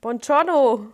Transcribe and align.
Buongiorno 0.00 0.86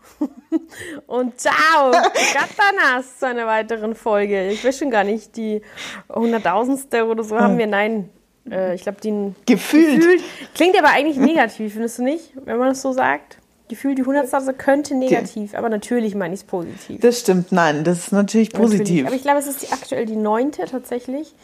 und 1.06 1.38
ciao, 1.38 1.90
Gatanas 1.92 3.18
zu 3.18 3.26
einer 3.26 3.46
weiteren 3.46 3.94
Folge. 3.94 4.48
Ich 4.48 4.64
weiß 4.64 4.78
schon 4.78 4.90
gar 4.90 5.04
nicht, 5.04 5.36
die 5.36 5.60
hunderttausendste 6.08 7.04
oder 7.06 7.22
so 7.22 7.38
haben 7.38 7.58
wir, 7.58 7.66
nein, 7.66 8.08
äh, 8.50 8.74
ich 8.74 8.82
glaube, 8.82 9.02
den 9.02 9.36
Gefühlt. 9.44 9.96
gefühlt. 10.00 10.22
Klingt 10.54 10.78
aber 10.78 10.88
eigentlich 10.88 11.18
negativ, 11.18 11.74
findest 11.74 11.98
du 11.98 12.02
nicht, 12.04 12.32
wenn 12.46 12.56
man 12.56 12.68
das 12.68 12.80
so 12.80 12.92
sagt? 12.92 13.36
Gefühlt 13.68 13.98
die 13.98 14.04
hunderttausendste 14.04 14.54
könnte 14.54 14.94
negativ, 14.94 15.54
aber 15.54 15.68
natürlich 15.68 16.14
meine 16.14 16.32
ich 16.32 16.40
es 16.40 16.46
positiv. 16.46 17.00
Das 17.02 17.20
stimmt, 17.20 17.52
nein, 17.52 17.84
das 17.84 17.98
ist 18.06 18.12
natürlich 18.12 18.54
Natürlich. 18.54 18.78
positiv. 18.78 19.06
Aber 19.06 19.16
ich 19.16 19.22
glaube, 19.22 19.38
es 19.38 19.46
ist 19.46 19.60
die, 19.62 19.72
aktuell 19.72 20.06
die 20.06 20.16
neunte 20.16 20.64
tatsächlich. 20.64 21.34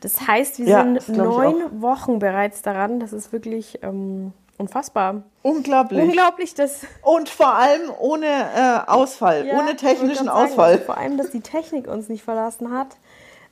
Das 0.00 0.26
heißt, 0.26 0.58
wir 0.58 0.66
Ja, 0.66 0.82
sind 0.82 1.18
neun 1.18 1.82
Wochen 1.82 2.18
bereits 2.18 2.62
daran. 2.62 2.98
Das 2.98 3.12
ist 3.12 3.30
wirklich 3.34 3.80
ähm, 3.82 4.32
unfassbar. 4.60 5.22
Unglaublich. 5.42 6.00
Unglaublich, 6.02 6.54
dass 6.54 6.82
Und 7.02 7.28
vor 7.28 7.54
allem 7.54 7.90
ohne 7.98 8.26
äh, 8.26 8.88
Ausfall, 8.90 9.46
Ja, 9.46 9.54
ohne 9.58 9.74
technischen 9.76 10.26
sagen, 10.26 10.28
Ausfall. 10.28 10.78
vor 10.78 10.96
allem, 10.98 11.16
dass 11.16 11.30
die 11.30 11.40
Technik 11.40 11.88
uns 11.88 12.08
nicht 12.08 12.22
verlassen 12.22 12.70
hat. 12.72 12.88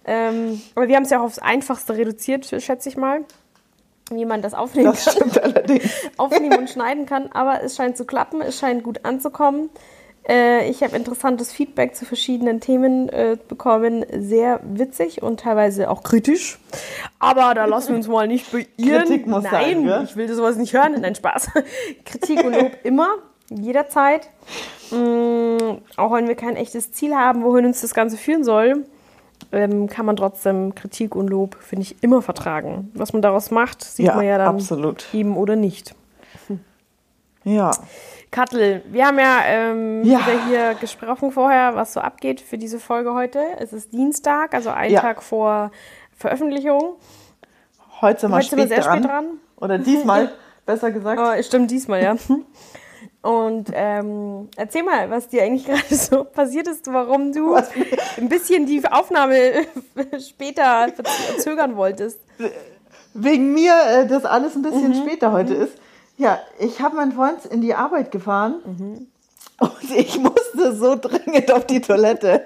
Ähm, 0.05 0.61
aber 0.75 0.89
wir 0.89 0.97
haben 0.97 1.03
es 1.05 1.11
ja 1.11 1.19
auch 1.21 1.25
aufs 1.25 1.39
Einfachste 1.39 1.97
reduziert, 1.97 2.47
schätze 2.47 2.89
ich 2.89 2.97
mal. 2.97 3.25
Wie 4.11 4.25
man 4.25 4.41
das 4.41 4.55
aufnehmen 4.55 4.87
Das 4.93 5.05
kann. 5.05 5.15
stimmt 5.15 5.43
allerdings. 5.43 5.91
aufnehmen 6.17 6.59
und 6.59 6.71
schneiden 6.71 7.05
kann. 7.05 7.31
Aber 7.33 7.63
es 7.63 7.77
scheint 7.77 7.97
zu 7.97 8.07
klappen, 8.07 8.41
es 8.41 8.59
scheint 8.59 8.83
gut 8.83 9.05
anzukommen. 9.05 9.69
Äh, 10.29 10.69
ich 10.69 10.83
habe 10.83 10.95
interessantes 10.97 11.53
Feedback 11.53 11.97
zu 11.97 12.05
verschiedenen 12.05 12.61
Themen 12.61 13.09
äh, 13.09 13.37
bekommen. 13.49 14.05
Sehr 14.13 14.61
witzig 14.63 15.23
und 15.23 15.41
teilweise 15.41 15.91
auch 15.91 16.03
kritisch. 16.03 16.59
Aber 17.19 17.55
da 17.55 17.65
lassen 17.65 17.91
wir 17.91 17.97
uns 17.97 18.09
mal 18.09 18.29
nicht 18.29 18.51
beirren. 18.53 19.05
Kritik 19.07 19.27
muss 19.27 19.45
Nein, 19.45 19.53
sein, 19.53 19.85
gell? 19.85 20.03
ich 20.05 20.17
will 20.17 20.33
sowas 20.33 20.57
nicht 20.57 20.75
hören. 20.75 21.01
Nein, 21.01 21.15
Spaß. 21.15 21.51
Kritik 22.05 22.45
und 22.45 22.53
Lob 22.55 22.73
immer, 22.85 23.09
jederzeit. 23.49 24.29
Mm, 24.91 25.79
auch 25.97 26.13
wenn 26.13 26.29
wir 26.29 26.35
kein 26.35 26.57
echtes 26.57 26.93
Ziel 26.93 27.15
haben, 27.15 27.43
wohin 27.43 27.65
uns 27.65 27.81
das 27.81 27.95
Ganze 27.95 28.17
führen 28.19 28.45
soll, 28.45 28.85
ähm, 29.53 29.87
kann 29.89 30.05
man 30.05 30.17
trotzdem 30.17 30.75
Kritik 30.75 31.15
und 31.17 31.29
Lob, 31.29 31.57
finde 31.61 31.83
ich, 31.83 32.03
immer 32.03 32.21
vertragen. 32.21 32.91
Was 32.95 33.13
man 33.15 33.23
daraus 33.23 33.51
macht, 33.51 33.83
sieht 33.83 34.07
Ja, 34.07 34.15
man 34.17 34.27
ja 34.27 34.37
dann 34.37 34.57
absolut. 34.57 35.07
eben 35.15 35.37
oder 35.37 35.57
nicht. 35.57 35.95
Ja. 37.45 37.71
Kattel, 38.31 38.83
wir 38.91 39.07
haben 39.07 39.19
ja, 39.19 39.41
ähm, 39.47 40.03
Ja. 40.05 40.19
wieder 40.21 40.45
hier 40.47 40.75
gesprochen 40.75 41.33
vorher, 41.33 41.75
was 41.75 41.95
so 41.95 42.01
abgeht 42.01 42.41
für 42.41 42.59
diese 42.59 42.79
Folge 42.79 43.15
heute. 43.15 43.41
Es 43.59 43.73
ist 43.73 43.93
Dienstag, 43.93 44.53
also 44.55 44.71
ein 44.71 44.91
Ja. 44.93 45.01
Tag 45.01 45.23
vor 45.23 45.71
Veröffentlichung. 46.17 46.97
Heute 48.01 48.21
sind 48.21 48.31
wir, 48.31 48.37
Heute 48.37 48.49
sind 48.49 48.59
wir 48.59 48.69
sehr 48.69 48.81
dran. 48.81 48.99
spät 48.99 49.11
dran. 49.11 49.27
Oder 49.57 49.79
diesmal, 49.79 50.31
besser 50.67 50.91
gesagt. 50.91 51.21
Es 51.39 51.47
stimmt 51.47 51.71
diesmal, 51.71 52.03
ja. 52.03 52.17
Und 53.23 53.71
ähm, 53.75 54.49
erzähl 54.57 54.83
mal, 54.85 55.11
was 55.11 55.29
dir 55.29 55.43
eigentlich 55.43 55.67
gerade 55.67 55.95
so 55.95 56.25
passiert 56.25 56.69
ist, 56.69 56.93
warum 56.93 57.33
du 57.33 57.53
Was? 57.53 57.71
ein 58.17 58.29
bisschen 58.29 58.67
die 58.67 58.83
Aufnahme 58.91 59.65
später 60.21 60.89
verzögern 60.93 61.77
wolltest. 61.77 62.21
Wegen 63.15 63.55
mir 63.55 63.75
äh, 63.89 64.07
das 64.07 64.25
alles 64.25 64.55
ein 64.55 64.63
bisschen 64.63 64.91
Mhm. 64.91 65.03
später 65.03 65.33
heute 65.33 65.55
ist. 65.55 65.73
Ja, 66.19 66.41
ich 66.59 66.81
habe 66.81 66.97
meinen 66.97 67.13
Freund 67.13 67.45
in 67.47 67.61
die 67.61 67.75
Arbeit 67.75 68.11
gefahren 68.11 68.57
Mhm. 68.65 69.07
und 69.61 69.91
ich 69.97 70.19
musste 70.19 70.75
so 70.77 70.97
dringend 70.97 71.51
auf 71.53 71.65
die 71.67 71.81
Toilette, 71.81 72.45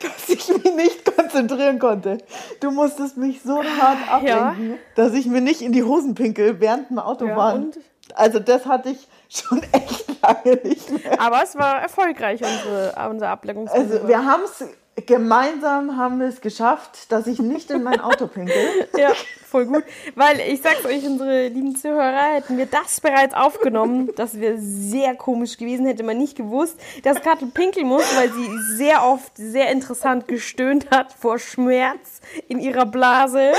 dass 0.00 0.28
ich 0.28 0.48
mich 0.48 0.74
nicht 0.74 1.16
konzentrieren 1.16 1.78
konnte. 1.78 2.18
Du 2.60 2.70
musstest 2.70 3.16
mich 3.16 3.40
so 3.42 3.62
hart 3.62 3.98
ablenken, 4.10 4.78
dass 4.96 5.12
ich 5.14 5.26
mir 5.26 5.40
nicht 5.40 5.62
in 5.62 5.72
die 5.72 5.82
Hosen 5.84 6.14
pinkel 6.14 6.60
während 6.60 6.90
dem 6.90 6.96
Ja, 6.98 7.04
Autofahren. 7.04 7.64
und? 7.66 7.78
Also 8.14 8.38
das 8.38 8.66
hatte 8.66 8.90
ich 8.90 9.08
schon 9.30 9.62
echt 9.72 10.06
lange 10.22 10.56
nicht 10.62 10.90
mehr. 10.90 11.20
Aber 11.20 11.42
es 11.42 11.56
war 11.56 11.80
erfolgreich, 11.80 12.40
unsere, 12.42 12.94
unser 13.10 13.28
Ablenkungsmanöver. 13.30 13.94
Also 13.94 14.08
wir 14.08 14.24
haben 14.24 14.42
es 14.44 14.64
gemeinsam 15.06 15.96
haben 15.96 16.20
wir 16.20 16.28
es 16.28 16.40
geschafft, 16.40 17.10
dass 17.10 17.26
ich 17.26 17.38
nicht 17.40 17.70
in 17.70 17.82
mein 17.82 18.00
Auto 18.00 18.26
pinkel. 18.26 18.54
Ja, 18.98 19.12
voll 19.54 19.66
gut. 19.66 19.84
Weil 20.16 20.40
ich 20.40 20.60
sag's 20.62 20.84
euch, 20.84 21.06
unsere 21.06 21.46
lieben 21.46 21.76
Zuhörer, 21.76 22.34
hätten 22.34 22.58
wir 22.58 22.66
das 22.66 23.00
bereits 23.00 23.34
aufgenommen, 23.34 24.10
das 24.16 24.40
wäre 24.40 24.56
sehr 24.58 25.14
komisch 25.14 25.56
gewesen, 25.58 25.86
hätte 25.86 26.02
man 26.02 26.18
nicht 26.18 26.36
gewusst, 26.36 26.76
dass 27.04 27.22
Kattel 27.22 27.46
pinkeln 27.54 27.86
muss, 27.86 28.04
weil 28.16 28.32
sie 28.32 28.48
sehr 28.76 29.04
oft 29.06 29.30
sehr 29.36 29.70
interessant 29.70 30.26
gestöhnt 30.26 30.90
hat 30.90 31.12
vor 31.12 31.38
Schmerz 31.38 32.20
in 32.48 32.58
ihrer 32.58 32.84
Blase. 32.84 33.52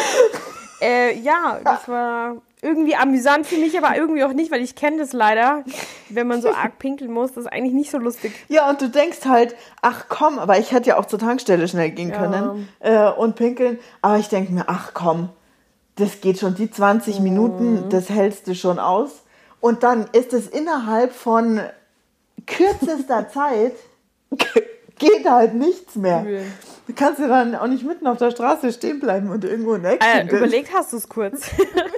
Äh, 0.81 1.17
ja, 1.19 1.61
das 1.63 1.87
war 1.87 2.35
irgendwie 2.61 2.95
amüsant 2.95 3.45
für 3.47 3.55
mich, 3.57 3.77
aber 3.81 3.95
irgendwie 3.95 4.23
auch 4.25 4.33
nicht, 4.33 4.51
weil 4.51 4.61
ich 4.61 4.75
kenne 4.75 4.97
das 4.97 5.13
leider, 5.13 5.63
wenn 6.09 6.27
man 6.27 6.41
so 6.41 6.49
arg 6.49 6.77
pinkeln 6.79 7.11
muss, 7.13 7.31
das 7.33 7.45
ist 7.45 7.51
eigentlich 7.53 7.73
nicht 7.73 7.91
so 7.91 7.97
lustig. 7.99 8.33
Ja, 8.49 8.69
und 8.69 8.81
du 8.81 8.89
denkst 8.89 9.19
halt, 9.25 9.55
ach 9.81 10.05
komm, 10.09 10.39
aber 10.39 10.57
ich 10.57 10.71
hätte 10.73 10.89
ja 10.89 10.97
auch 10.97 11.05
zur 11.05 11.19
Tankstelle 11.19 11.67
schnell 11.69 11.91
gehen 11.91 12.09
Ja. 12.09 12.17
können 12.17 12.67
äh, 12.79 13.07
und 13.11 13.35
pinkeln. 13.35 13.79
Aber 14.01 14.17
ich 14.17 14.27
denke 14.27 14.51
mir, 14.51 14.65
ach 14.67 14.91
komm, 14.93 15.29
das 15.95 16.21
geht 16.21 16.39
schon, 16.39 16.55
die 16.55 16.69
20 16.69 17.17
Mhm. 17.19 17.23
Minuten, 17.23 17.85
das 17.89 18.09
hältst 18.09 18.47
du 18.47 18.55
schon 18.55 18.79
aus. 18.79 19.23
Und 19.61 19.83
dann 19.83 20.07
ist 20.11 20.33
es 20.33 20.47
innerhalb 20.47 21.13
von 21.13 21.61
kürzester 22.45 23.29
Zeit, 23.33 23.73
geht 24.99 25.29
halt 25.29 25.53
nichts 25.53 25.95
mehr. 25.95 26.25
Du 26.87 26.93
kannst 26.93 27.19
ja 27.19 27.27
dann 27.27 27.55
auch 27.55 27.67
nicht 27.67 27.83
mitten 27.85 28.05
auf 28.05 28.17
der 28.17 28.29
Straße 28.31 28.71
stehen 28.71 28.99
bleiben 28.99 29.31
und 29.31 29.43
irgendwo 29.43 29.73
ein 29.73 29.83
Action 29.85 30.29
Äh, 30.29 30.35
überlegt 30.37 30.71
hast 30.73 30.93
du 30.93 30.97
es 30.97 31.09
kurz. 31.09 31.49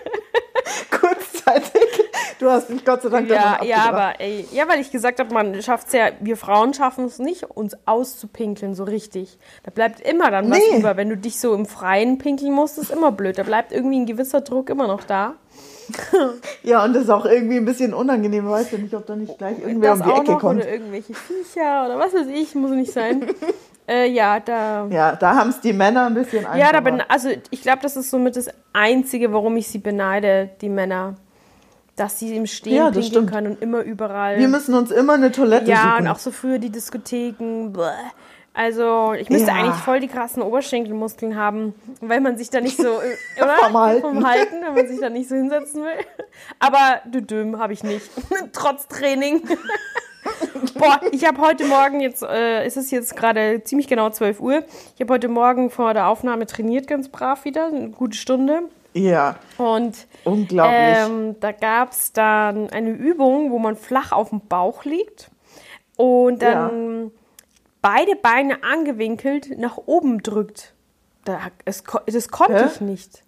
Du 2.39 2.49
hast 2.49 2.69
mich 2.69 2.83
Gott 2.85 3.01
sei 3.01 3.09
Dank 3.09 3.29
Ja, 3.29 3.59
ja, 3.63 3.85
aber 3.87 4.19
ey, 4.19 4.47
ja, 4.51 4.67
weil 4.67 4.79
ich 4.79 4.91
gesagt 4.91 5.19
habe, 5.19 5.33
man 5.33 5.61
schafft 5.61 5.87
es 5.87 5.93
ja, 5.93 6.09
wir 6.19 6.37
Frauen 6.37 6.73
schaffen 6.73 7.05
es 7.05 7.19
nicht, 7.19 7.43
uns 7.43 7.75
auszupinkeln 7.85 8.75
so 8.75 8.83
richtig. 8.83 9.37
Da 9.63 9.71
bleibt 9.71 9.99
immer 10.01 10.31
dann 10.31 10.49
was 10.49 10.59
Nee. 10.59 10.79
über. 10.79 10.97
Wenn 10.97 11.09
du 11.09 11.17
dich 11.17 11.39
so 11.39 11.53
im 11.53 11.65
Freien 11.65 12.17
pinkeln 12.17 12.53
musst, 12.53 12.77
ist 12.77 12.91
immer 12.91 13.11
blöd. 13.11 13.37
Da 13.37 13.43
bleibt 13.43 13.71
irgendwie 13.71 13.99
ein 13.99 14.05
gewisser 14.05 14.41
Druck 14.41 14.69
immer 14.69 14.87
noch 14.87 15.03
da. 15.03 15.35
Ja, 16.63 16.83
und 16.83 16.93
das 16.93 17.03
ist 17.03 17.09
auch 17.09 17.25
irgendwie 17.25 17.57
ein 17.57 17.65
bisschen 17.65 17.93
unangenehm. 17.93 18.49
Weißt 18.49 18.73
du 18.73 18.77
nicht, 18.77 18.93
ob 18.93 19.05
da 19.05 19.15
nicht 19.15 19.37
gleich 19.37 19.57
irgendwer 19.59 19.91
das 19.91 19.99
um 20.01 20.05
die 20.05 20.11
auch 20.11 20.21
Ecke 20.21 20.31
noch 20.33 20.39
kommt. 20.41 20.61
oder 20.61 20.69
irgendwelche 20.71 21.13
Viecher 21.13 21.85
oder 21.85 21.97
was 21.97 22.13
weiß 22.13 22.27
ich, 22.27 22.55
muss 22.55 22.71
nicht 22.71 22.91
sein. 22.91 23.25
äh, 23.87 24.07
ja, 24.09 24.39
da. 24.41 24.87
Ja, 24.89 25.15
da 25.15 25.35
haben 25.35 25.49
es 25.49 25.61
die 25.61 25.71
Männer 25.73 26.07
ein 26.07 26.13
bisschen 26.13 26.39
einfacher. 26.39 26.57
Ja, 26.57 26.71
da 26.73 26.81
bin, 26.81 27.01
also 27.07 27.29
ich 27.51 27.61
glaube, 27.61 27.79
das 27.83 27.95
ist 27.95 28.09
somit 28.11 28.35
das 28.35 28.49
Einzige, 28.73 29.31
warum 29.31 29.55
ich 29.55 29.67
sie 29.69 29.79
beneide, 29.79 30.49
die 30.61 30.69
Männer. 30.69 31.15
Dass 31.97 32.19
sie 32.19 32.33
im 32.35 32.45
Stehen 32.45 32.75
Ja, 32.75 32.91
pinkeln 32.91 33.25
können 33.25 33.47
und 33.53 33.61
immer 33.61 33.81
überall. 33.81 34.37
Wir 34.39 34.47
müssen 34.47 34.73
uns 34.75 34.91
immer 34.91 35.13
eine 35.15 35.31
Toilette 35.33 35.69
Ja, 35.69 35.81
suchen. 35.93 36.01
und 36.03 36.07
auch 36.07 36.19
so 36.19 36.31
früher 36.31 36.59
die 36.59 36.69
Diskotheken. 36.69 37.73
Bäh. 37.73 37.81
Also, 38.53 39.13
ich 39.13 39.29
müsste 39.29 39.49
Ja. 39.49 39.55
eigentlich 39.55 39.75
voll 39.75 39.99
die 39.99 40.07
krassen 40.07 40.41
Oberschenkelmuskeln 40.41 41.35
haben, 41.35 41.75
weil 42.01 42.21
man 42.21 42.37
sich 42.37 42.49
da 42.49 42.59
nicht 42.61 42.77
so. 42.77 42.87
äh, 42.87 43.15
Oder? 43.43 43.55
Vom 43.57 43.77
Halten. 43.77 44.01
Vom 44.01 44.25
Halten, 44.27 44.55
wenn 44.63 44.73
man 44.73 44.87
sich 44.87 44.99
da 44.99 45.09
nicht 45.09 45.27
so 45.29 45.35
hinsetzen 45.35 45.83
will. 45.83 46.05
Aber 46.59 47.01
düdüm 47.05 47.59
habe 47.59 47.73
ich 47.73 47.83
nicht. 47.83 48.09
Trotz 48.53 48.87
Training. 48.87 49.41
Boah, 50.77 50.99
ich 51.11 51.25
habe 51.25 51.39
heute 51.41 51.65
Morgen 51.65 51.99
jetzt, 52.01 52.21
äh, 52.23 52.63
es 52.63 52.77
ist 52.77 52.91
jetzt 52.91 53.15
gerade 53.15 53.63
ziemlich 53.63 53.87
genau 53.87 54.09
12 54.09 54.39
Uhr. 54.39 54.63
Ich 54.95 55.01
habe 55.01 55.13
heute 55.13 55.29
Morgen 55.29 55.69
vor 55.69 55.93
der 55.93 56.07
Aufnahme 56.07 56.45
trainiert, 56.45 56.87
ganz 56.87 57.09
brav 57.09 57.45
wieder, 57.45 57.67
eine 57.67 57.89
gute 57.89 58.17
Stunde. 58.17 58.63
Ja, 58.97 59.35
Und 59.57 60.07
unglaublich. 60.23 60.97
ähm, 60.97 61.35
da 61.39 61.51
gab 61.51 61.91
es 61.91 62.11
dann 62.13 62.69
eine 62.69 62.91
Übung, 62.91 63.51
wo 63.51 63.59
man 63.59 63.75
flach 63.75 64.11
auf 64.11 64.29
dem 64.29 64.41
Bauch 64.41 64.83
liegt 64.85 65.29
und 65.95 66.41
dann 66.41 67.11
beide 67.81 68.15
Beine 68.15 68.63
angewinkelt 68.63 69.57
nach 69.57 69.77
oben 69.77 70.21
drückt. 70.23 70.73
Da, 71.25 71.39
es, 71.65 71.83
das 72.05 72.29
konnte 72.29 72.63
Hä? 72.65 72.69
ich 72.73 72.81
nicht. 72.81 73.23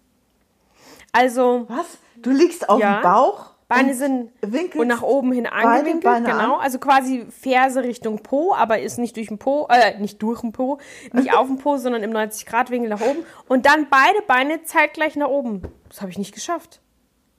Also 1.12 1.66
Was? 1.68 1.98
Du 2.16 2.30
liegst 2.30 2.68
auf 2.68 2.80
Ja. 2.80 3.00
dem 3.00 3.02
Bauch? 3.02 3.49
Beine 3.70 3.94
sind 3.94 4.32
winkelst 4.42 4.76
und 4.76 4.88
nach 4.88 5.02
oben 5.02 5.30
hin 5.32 5.46
angewinkelt, 5.46 6.02
Beine 6.02 6.26
genau. 6.26 6.56
an? 6.56 6.60
Also 6.60 6.80
quasi 6.80 7.24
Ferse 7.30 7.84
Richtung 7.84 8.18
Po, 8.18 8.52
aber 8.52 8.80
ist 8.80 8.98
nicht 8.98 9.16
durch 9.16 9.28
den 9.28 9.38
Po, 9.38 9.68
äh, 9.70 9.96
nicht 10.00 10.20
durch 10.22 10.40
den 10.40 10.50
Po, 10.50 10.78
nicht 11.12 11.32
auf 11.36 11.46
dem 11.46 11.58
Po, 11.58 11.76
sondern 11.76 12.02
im 12.02 12.10
90-Grad-Winkel 12.10 12.90
nach 12.90 13.00
oben. 13.00 13.20
Und 13.46 13.66
dann 13.66 13.86
beide 13.88 14.22
Beine 14.26 14.64
zeitgleich 14.64 15.14
nach 15.14 15.28
oben. 15.28 15.62
Das 15.88 16.00
habe 16.00 16.10
ich 16.10 16.18
nicht 16.18 16.34
geschafft. 16.34 16.80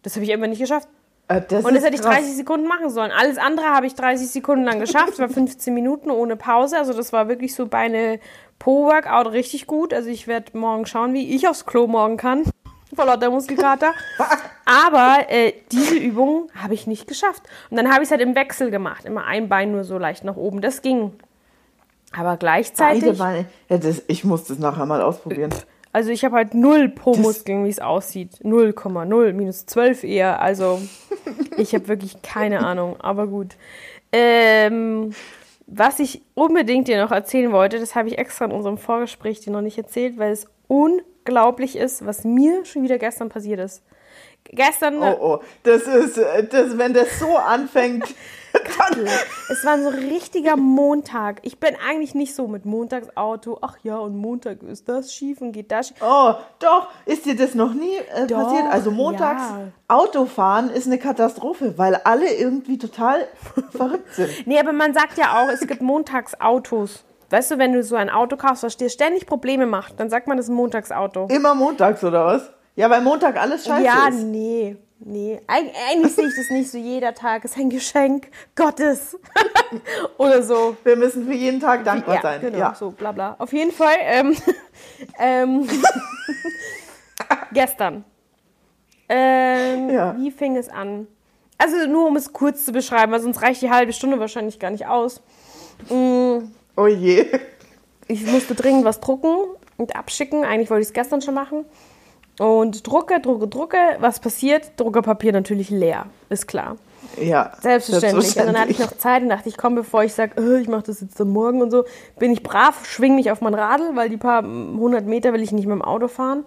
Das 0.03 0.15
habe 0.15 0.23
ich 0.23 0.31
einfach 0.31 0.47
nicht 0.47 0.61
geschafft. 0.61 0.87
Äh, 1.27 1.41
das 1.47 1.65
Und 1.65 1.75
das 1.75 1.83
hätte 1.83 1.95
ich 1.95 2.01
krass. 2.01 2.15
30 2.15 2.35
Sekunden 2.35 2.65
machen 2.65 2.89
sollen. 2.89 3.11
Alles 3.11 3.37
andere 3.37 3.67
habe 3.67 3.85
ich 3.85 3.95
30 3.95 4.29
Sekunden 4.29 4.63
lang 4.63 4.79
geschafft. 4.79 5.19
war 5.19 5.27
15 5.29 5.73
Minuten 5.73 6.11
ohne 6.11 6.37
Pause. 6.37 6.77
Also 6.77 6.93
das 6.93 7.11
war 7.11 7.27
wirklich 7.27 7.55
so 7.55 7.67
Beine 7.67 8.21
Po-Workout 8.57 9.33
richtig 9.33 9.67
gut. 9.67 9.93
Also 9.93 10.09
ich 10.09 10.27
werde 10.27 10.57
morgen 10.57 10.85
schauen, 10.85 11.13
wie 11.13 11.35
ich 11.35 11.47
aufs 11.47 11.65
Klo 11.65 11.87
morgen 11.87 12.15
kann. 12.15 12.43
Vor 12.95 13.05
lauter 13.05 13.29
Muskelkater. 13.29 13.93
Aber 14.65 15.29
äh, 15.29 15.53
diese 15.71 15.95
Übung 15.95 16.49
habe 16.55 16.73
ich 16.73 16.87
nicht 16.87 17.07
geschafft. 17.07 17.43
Und 17.69 17.77
dann 17.77 17.91
habe 17.91 18.03
ich 18.03 18.07
es 18.07 18.11
halt 18.11 18.21
im 18.21 18.35
Wechsel 18.35 18.71
gemacht. 18.71 19.05
Immer 19.05 19.25
ein 19.25 19.49
Bein 19.49 19.71
nur 19.71 19.83
so 19.83 19.97
leicht 19.97 20.23
nach 20.23 20.35
oben. 20.35 20.61
Das 20.61 20.81
ging. 20.81 21.13
Aber 22.11 22.31
Beide 22.31 22.39
gleichzeitig. 22.39 23.17
Beine. 23.17 23.45
Ja, 23.69 23.77
das, 23.77 24.03
ich 24.07 24.23
muss 24.23 24.45
das 24.45 24.59
nachher 24.59 24.85
mal 24.85 25.01
ausprobieren. 25.01 25.51
Also 25.93 26.09
ich 26.11 26.23
habe 26.23 26.37
halt 26.37 26.53
null 26.53 26.89
Po-Muskeln, 26.89 27.65
wie 27.65 27.69
es 27.69 27.79
aussieht. 27.79 28.39
0,0, 28.43 29.33
minus 29.33 29.65
12 29.65 30.03
eher. 30.03 30.41
Also 30.41 30.81
ich 31.57 31.73
habe 31.73 31.87
wirklich 31.87 32.21
keine 32.21 32.65
Ahnung, 32.65 32.99
aber 32.99 33.27
gut. 33.27 33.55
Ähm, 34.11 35.13
was 35.67 35.99
ich 35.99 36.21
unbedingt 36.33 36.87
dir 36.87 37.01
noch 37.01 37.11
erzählen 37.11 37.51
wollte, 37.51 37.79
das 37.79 37.95
habe 37.95 38.09
ich 38.09 38.17
extra 38.17 38.45
in 38.45 38.51
unserem 38.51 38.77
Vorgespräch 38.77 39.39
dir 39.39 39.51
noch 39.51 39.61
nicht 39.61 39.77
erzählt, 39.77 40.17
weil 40.17 40.31
es 40.31 40.47
unglaublich 41.25 41.75
ist, 41.75 42.05
was 42.05 42.23
mir 42.23 42.65
schon 42.65 42.83
wieder 42.83 42.97
gestern 42.97 43.29
passiert 43.29 43.59
ist. 43.59 43.83
Gestern. 44.43 45.01
Oh, 45.01 45.17
oh, 45.21 45.39
das 45.63 45.83
ist, 45.83 46.17
äh, 46.17 46.43
das, 46.43 46.77
wenn 46.77 46.93
das 46.93 47.19
so 47.19 47.37
anfängt. 47.37 48.03
Dann 48.53 49.07
es 49.49 49.63
war 49.63 49.79
so 49.81 49.87
ein 49.87 50.09
richtiger 50.09 50.57
Montag. 50.57 51.39
Ich 51.43 51.59
bin 51.59 51.75
eigentlich 51.87 52.15
nicht 52.15 52.35
so 52.35 52.47
mit 52.47 52.65
Montagsauto. 52.65 53.59
Ach 53.61 53.77
ja, 53.83 53.97
und 53.97 54.17
Montag 54.17 54.61
ist 54.63 54.89
das 54.89 55.13
schief 55.13 55.39
und 55.39 55.53
geht 55.53 55.71
das 55.71 55.89
schief. 55.89 55.97
Oh, 56.01 56.33
doch. 56.59 56.89
Ist 57.05 57.25
dir 57.25 57.35
das 57.35 57.55
noch 57.55 57.73
nie 57.73 57.95
äh, 58.13 58.27
doch, 58.27 58.43
passiert? 58.43 58.65
Also 58.69 58.91
montags 58.91 59.43
ja. 59.43 59.67
Autofahren 59.87 60.69
ist 60.69 60.87
eine 60.87 60.97
Katastrophe, 60.97 61.77
weil 61.77 61.95
alle 61.95 62.33
irgendwie 62.33 62.77
total 62.77 63.25
verrückt 63.71 64.15
sind. 64.15 64.47
Nee, 64.47 64.59
aber 64.59 64.73
man 64.73 64.93
sagt 64.93 65.17
ja 65.17 65.41
auch, 65.41 65.49
es 65.49 65.65
gibt 65.65 65.81
Montagsautos. 65.81 67.05
Weißt 67.31 67.51
du, 67.51 67.57
wenn 67.57 67.71
du 67.71 67.81
so 67.81 67.95
ein 67.95 68.09
Auto 68.09 68.35
kaufst, 68.35 68.63
was 68.63 68.75
dir 68.75 68.89
ständig 68.89 69.25
Probleme 69.25 69.65
macht, 69.65 69.99
dann 69.99 70.09
sagt 70.09 70.27
man, 70.27 70.37
das 70.37 70.47
ist 70.47 70.49
ein 70.49 70.55
Montagsauto. 70.55 71.27
Immer 71.27 71.55
montags, 71.55 72.03
oder 72.03 72.25
was? 72.25 72.51
Ja, 72.75 72.89
weil 72.89 73.01
Montag 73.01 73.39
alles 73.39 73.65
scheiße 73.65 73.85
ja, 73.85 74.07
ist. 74.07 74.19
Ja, 74.19 74.23
nee. 74.25 74.77
Nee, 75.03 75.41
Eig 75.47 75.71
eigentlich 75.89 76.13
sehe 76.13 76.27
ich 76.27 76.35
das 76.35 76.51
nicht 76.51 76.69
so. 76.69 76.77
Jeder 76.77 77.15
Tag 77.15 77.43
ist 77.43 77.57
ein 77.57 77.71
Geschenk 77.71 78.27
Gottes. 78.55 79.17
Oder 80.17 80.43
so. 80.43 80.77
Wir 80.83 80.95
müssen 80.95 81.25
für 81.25 81.33
jeden 81.33 81.59
Tag 81.59 81.83
dankbar 81.83 82.17
ja, 82.17 82.21
sein. 82.21 82.41
Genau, 82.41 82.57
ja, 82.59 82.75
so 82.75 82.91
bla 82.91 83.11
bla. 83.11 83.35
Auf 83.39 83.51
jeden 83.51 83.71
Fall, 83.71 83.95
ähm, 83.99 84.35
ähm, 85.19 85.67
gestern. 87.51 88.05
Ähm, 89.09 89.89
ja. 89.89 90.15
Wie 90.19 90.29
fing 90.29 90.55
es 90.55 90.69
an? 90.69 91.07
Also 91.57 91.87
nur 91.87 92.07
um 92.07 92.15
es 92.15 92.31
kurz 92.31 92.65
zu 92.65 92.71
beschreiben, 92.71 93.11
weil 93.11 93.21
sonst 93.21 93.41
reicht 93.41 93.63
die 93.63 93.71
halbe 93.71 93.93
Stunde 93.93 94.19
wahrscheinlich 94.19 94.59
gar 94.59 94.69
nicht 94.69 94.85
aus. 94.85 95.23
Mhm. 95.89 96.53
Oh 96.75 96.87
je. 96.87 97.25
Ich 98.07 98.25
musste 98.25 98.55
dringend 98.55 98.85
was 98.85 98.99
drucken 98.99 99.35
und 99.77 99.95
abschicken. 99.95 100.43
Eigentlich 100.43 100.69
wollte 100.69 100.81
ich 100.81 100.89
es 100.89 100.93
gestern 100.93 101.21
schon 101.21 101.33
machen. 101.33 101.65
Und 102.39 102.87
drucke, 102.87 103.19
drucke, 103.19 103.47
drucke. 103.47 103.77
Was 103.99 104.19
passiert? 104.19 104.71
Druckerpapier 104.77 105.31
natürlich 105.31 105.69
leer, 105.69 106.07
ist 106.29 106.47
klar. 106.47 106.77
Ja. 107.19 107.51
Selbstverständlich. 107.61 108.37
Und 108.37 108.45
dann 108.45 108.59
hatte 108.59 108.71
ich 108.71 108.79
noch 108.79 108.97
Zeit 108.97 109.21
und 109.21 109.29
dachte 109.29 109.49
ich, 109.49 109.57
komm, 109.57 109.75
bevor 109.75 110.03
ich 110.03 110.13
sage, 110.13 110.41
oh, 110.41 110.55
ich 110.55 110.67
mache 110.67 110.83
das 110.83 111.01
jetzt 111.01 111.19
dann 111.19 111.29
morgen 111.29 111.61
und 111.61 111.71
so, 111.71 111.83
bin 112.17 112.31
ich 112.31 112.41
brav, 112.41 112.85
schwing 112.85 113.15
mich 113.15 113.31
auf 113.31 113.41
mein 113.41 113.53
Radl, 113.53 113.95
weil 113.95 114.09
die 114.09 114.17
paar 114.17 114.43
hundert 114.43 115.05
Meter 115.05 115.33
will 115.33 115.41
ich 115.41 115.51
nicht 115.51 115.67
mit 115.67 115.73
dem 115.73 115.81
Auto 115.81 116.07
fahren. 116.07 116.45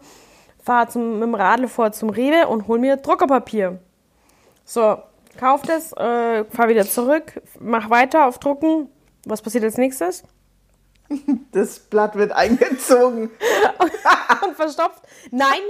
Fahre 0.62 0.99
mit 0.99 1.23
dem 1.23 1.35
Radl 1.35 1.69
vor 1.69 1.93
zum 1.93 2.09
Rewe 2.09 2.49
und 2.49 2.67
hol 2.67 2.79
mir 2.79 2.97
Druckerpapier. 2.97 3.79
So, 4.65 4.97
kauf 5.38 5.62
das, 5.62 5.93
äh, 5.93 6.44
fahr 6.44 6.69
wieder 6.69 6.87
zurück, 6.87 7.43
mach 7.61 7.91
weiter 7.91 8.26
auf 8.26 8.38
Drucken. 8.38 8.88
Was 9.26 9.43
passiert 9.43 9.65
als 9.65 9.76
nächstes? 9.76 10.23
Das 11.53 11.79
Blatt 11.79 12.17
wird 12.17 12.32
eingezogen. 12.32 13.31
und 14.47 14.56
verstopft. 14.56 15.03
Nein, 15.31 15.61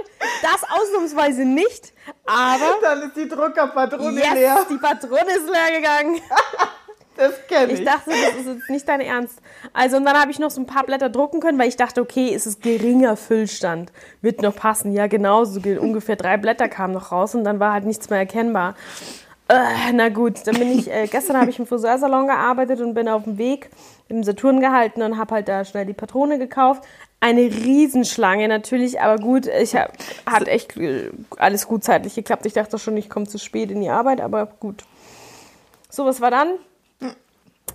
das 0.41 0.63
ausnahmsweise 0.69 1.45
nicht. 1.45 1.93
Aber. 2.25 2.77
Dann 2.81 3.03
ist 3.03 3.17
die 3.17 3.27
Druckerpatrone 3.27 4.19
yes, 4.19 4.33
leer. 4.33 4.65
Die 4.69 4.77
Patrone 4.77 5.35
ist 5.35 5.49
leer 5.49 5.79
gegangen. 5.79 6.21
Das 7.17 7.47
kenne 7.47 7.71
ich. 7.71 7.79
Ich 7.79 7.85
dachte, 7.85 8.09
das 8.09 8.41
ist 8.41 8.47
jetzt 8.47 8.69
nicht 8.69 8.87
dein 8.87 8.99
Ernst. 8.99 9.39
Also, 9.73 9.97
und 9.97 10.05
dann 10.05 10.19
habe 10.19 10.31
ich 10.31 10.39
noch 10.39 10.51
so 10.51 10.61
ein 10.61 10.65
paar 10.65 10.83
Blätter 10.83 11.09
drucken 11.09 11.39
können, 11.39 11.57
weil 11.57 11.69
ich 11.69 11.77
dachte, 11.77 12.01
okay, 12.01 12.33
es 12.33 12.45
ist 12.45 12.61
geringer 12.61 13.15
Füllstand. 13.15 13.91
Wird 14.21 14.41
noch 14.41 14.55
passen. 14.55 14.91
Ja, 14.91 15.07
genau, 15.07 15.45
so 15.45 15.61
ungefähr 15.79 16.17
drei 16.17 16.37
Blätter 16.37 16.67
kamen 16.67 16.93
noch 16.93 17.11
raus 17.11 17.33
und 17.35 17.45
dann 17.45 17.59
war 17.59 17.73
halt 17.73 17.85
nichts 17.85 18.09
mehr 18.09 18.19
erkennbar. 18.19 18.75
Äh, 19.47 19.93
na 19.93 20.09
gut, 20.09 20.47
dann 20.47 20.55
bin 20.55 20.71
ich, 20.77 20.89
äh, 20.91 21.05
gestern 21.07 21.37
habe 21.37 21.51
ich 21.51 21.59
im 21.59 21.67
Friseursalon 21.67 22.27
gearbeitet 22.27 22.81
und 22.81 22.95
bin 22.95 23.07
auf 23.07 23.25
dem 23.25 23.37
Weg 23.37 23.69
im 24.07 24.23
Saturn 24.23 24.59
gehalten 24.59 25.03
und 25.03 25.17
habe 25.17 25.35
halt 25.35 25.47
da 25.47 25.63
schnell 25.65 25.85
die 25.85 25.93
Patrone 25.93 26.39
gekauft. 26.39 26.83
Eine 27.19 27.41
Riesenschlange 27.41 28.47
natürlich, 28.47 29.01
aber 29.01 29.21
gut, 29.21 29.45
ich 29.45 29.75
hab, 29.75 29.93
hat 30.25 30.47
echt 30.47 30.75
äh, 30.77 31.11
alles 31.37 31.67
gut 31.67 31.83
zeitlich 31.83 32.15
geklappt. 32.15 32.45
Ich 32.47 32.53
dachte 32.53 32.79
schon, 32.79 32.97
ich 32.97 33.09
komme 33.09 33.27
zu 33.27 33.37
spät 33.37 33.69
in 33.69 33.81
die 33.81 33.89
Arbeit, 33.89 34.19
aber 34.19 34.47
gut. 34.47 34.83
So, 35.89 36.05
was 36.05 36.21
war 36.21 36.31
dann? 36.31 36.53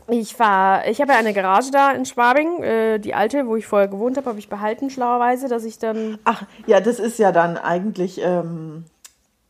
Ich 0.08 0.38
war, 0.40 0.88
ich 0.88 1.00
habe 1.00 1.12
ja 1.12 1.18
eine 1.18 1.32
Garage 1.32 1.70
da 1.70 1.92
in 1.92 2.04
Schwabing, 2.04 2.62
äh, 2.64 2.98
die 2.98 3.14
alte, 3.14 3.46
wo 3.46 3.54
ich 3.54 3.66
vorher 3.66 3.86
gewohnt 3.86 4.16
habe, 4.16 4.28
habe 4.28 4.40
ich 4.40 4.48
behalten, 4.48 4.90
schlauerweise, 4.90 5.46
dass 5.46 5.64
ich 5.64 5.78
dann. 5.78 6.18
Ach, 6.24 6.42
ja, 6.66 6.80
das 6.80 6.98
ist 6.98 7.18
ja 7.20 7.30
dann 7.30 7.56
eigentlich 7.56 8.20
ähm, 8.20 8.84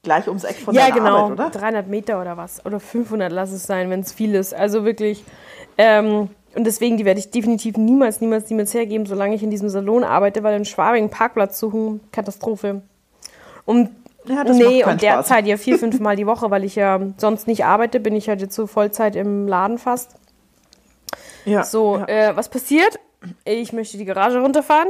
gleich 0.02 0.28
ums 0.28 0.44
Eck 0.44 0.56
von 0.56 0.74
ja, 0.74 0.82
deiner 0.82 0.94
genau, 0.94 1.16
Arbeit, 1.26 1.32
oder? 1.32 1.50
300 1.50 1.88
Meter 1.88 2.20
oder 2.20 2.36
was. 2.36 2.64
Oder 2.64 2.80
500, 2.80 3.30
lass 3.30 3.52
es 3.52 3.66
sein, 3.66 3.90
wenn 3.90 4.00
es 4.00 4.12
viel 4.12 4.34
ist. 4.34 4.54
Also 4.54 4.84
wirklich. 4.84 5.24
Ähm, 5.78 6.30
und 6.54 6.64
deswegen, 6.64 6.96
die 6.96 7.04
werde 7.04 7.20
ich 7.20 7.30
definitiv 7.30 7.76
niemals, 7.76 8.20
niemals, 8.20 8.50
niemals 8.50 8.74
hergeben, 8.74 9.06
solange 9.06 9.34
ich 9.34 9.42
in 9.42 9.50
diesem 9.50 9.68
Salon 9.68 10.02
arbeite, 10.02 10.42
weil 10.42 10.56
in 10.56 10.64
Schwabing 10.64 11.04
einen 11.04 11.10
Parkplatz 11.10 11.58
suchen, 11.58 12.00
Katastrophe. 12.12 12.82
Und 13.64 13.90
ja, 14.26 14.44
nee, 14.44 14.84
und 14.84 15.00
derzeit 15.00 15.46
ja 15.46 15.56
vier, 15.56 15.78
fünf 15.78 16.00
Mal 16.00 16.16
die 16.16 16.26
Woche, 16.26 16.50
weil 16.50 16.64
ich 16.64 16.76
ja 16.76 17.00
sonst 17.16 17.46
nicht 17.46 17.64
arbeite, 17.64 18.00
bin 18.00 18.16
ich 18.16 18.28
halt 18.28 18.40
jetzt 18.40 18.54
so 18.54 18.66
Vollzeit 18.66 19.16
im 19.16 19.46
Laden 19.46 19.78
fast. 19.78 20.16
Ja. 21.44 21.64
So, 21.64 21.98
ja. 21.98 22.30
Äh, 22.30 22.36
was 22.36 22.48
passiert? 22.48 22.98
Ich 23.44 23.72
möchte 23.72 23.98
die 23.98 24.04
Garage 24.04 24.40
runterfahren 24.40 24.88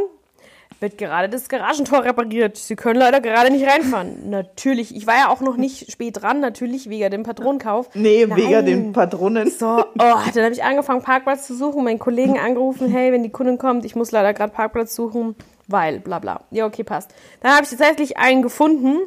wird 0.80 0.96
gerade 0.96 1.28
das 1.28 1.48
Garagentor 1.48 2.04
repariert. 2.04 2.56
Sie 2.56 2.74
können 2.74 2.98
leider 2.98 3.20
gerade 3.20 3.50
nicht 3.50 3.66
reinfahren. 3.66 4.30
natürlich. 4.30 4.96
Ich 4.96 5.06
war 5.06 5.14
ja 5.14 5.28
auch 5.28 5.40
noch 5.40 5.56
nicht 5.56 5.92
spät 5.92 6.22
dran, 6.22 6.40
natürlich, 6.40 6.88
wegen 6.88 7.10
dem 7.10 7.22
Patronenkauf. 7.22 7.90
Nee, 7.94 8.26
Nein. 8.26 8.38
wegen 8.38 8.66
den 8.66 8.92
Patronen. 8.92 9.50
So, 9.50 9.66
oh, 9.66 9.84
dann 9.94 10.44
habe 10.44 10.52
ich 10.52 10.64
angefangen, 10.64 11.02
Parkplatz 11.02 11.46
zu 11.46 11.54
suchen, 11.54 11.84
meinen 11.84 11.98
Kollegen 11.98 12.38
angerufen, 12.38 12.90
hey, 12.90 13.12
wenn 13.12 13.22
die 13.22 13.30
Kundin 13.30 13.58
kommt, 13.58 13.84
ich 13.84 13.94
muss 13.94 14.10
leider 14.10 14.32
gerade 14.32 14.52
Parkplatz 14.52 14.94
suchen, 14.94 15.36
weil, 15.68 16.00
bla 16.00 16.18
bla. 16.18 16.44
Ja, 16.50 16.66
okay, 16.66 16.82
passt. 16.82 17.14
Dann 17.42 17.52
habe 17.52 17.64
ich 17.64 17.70
tatsächlich 17.70 18.16
einen 18.16 18.42
gefunden, 18.42 18.98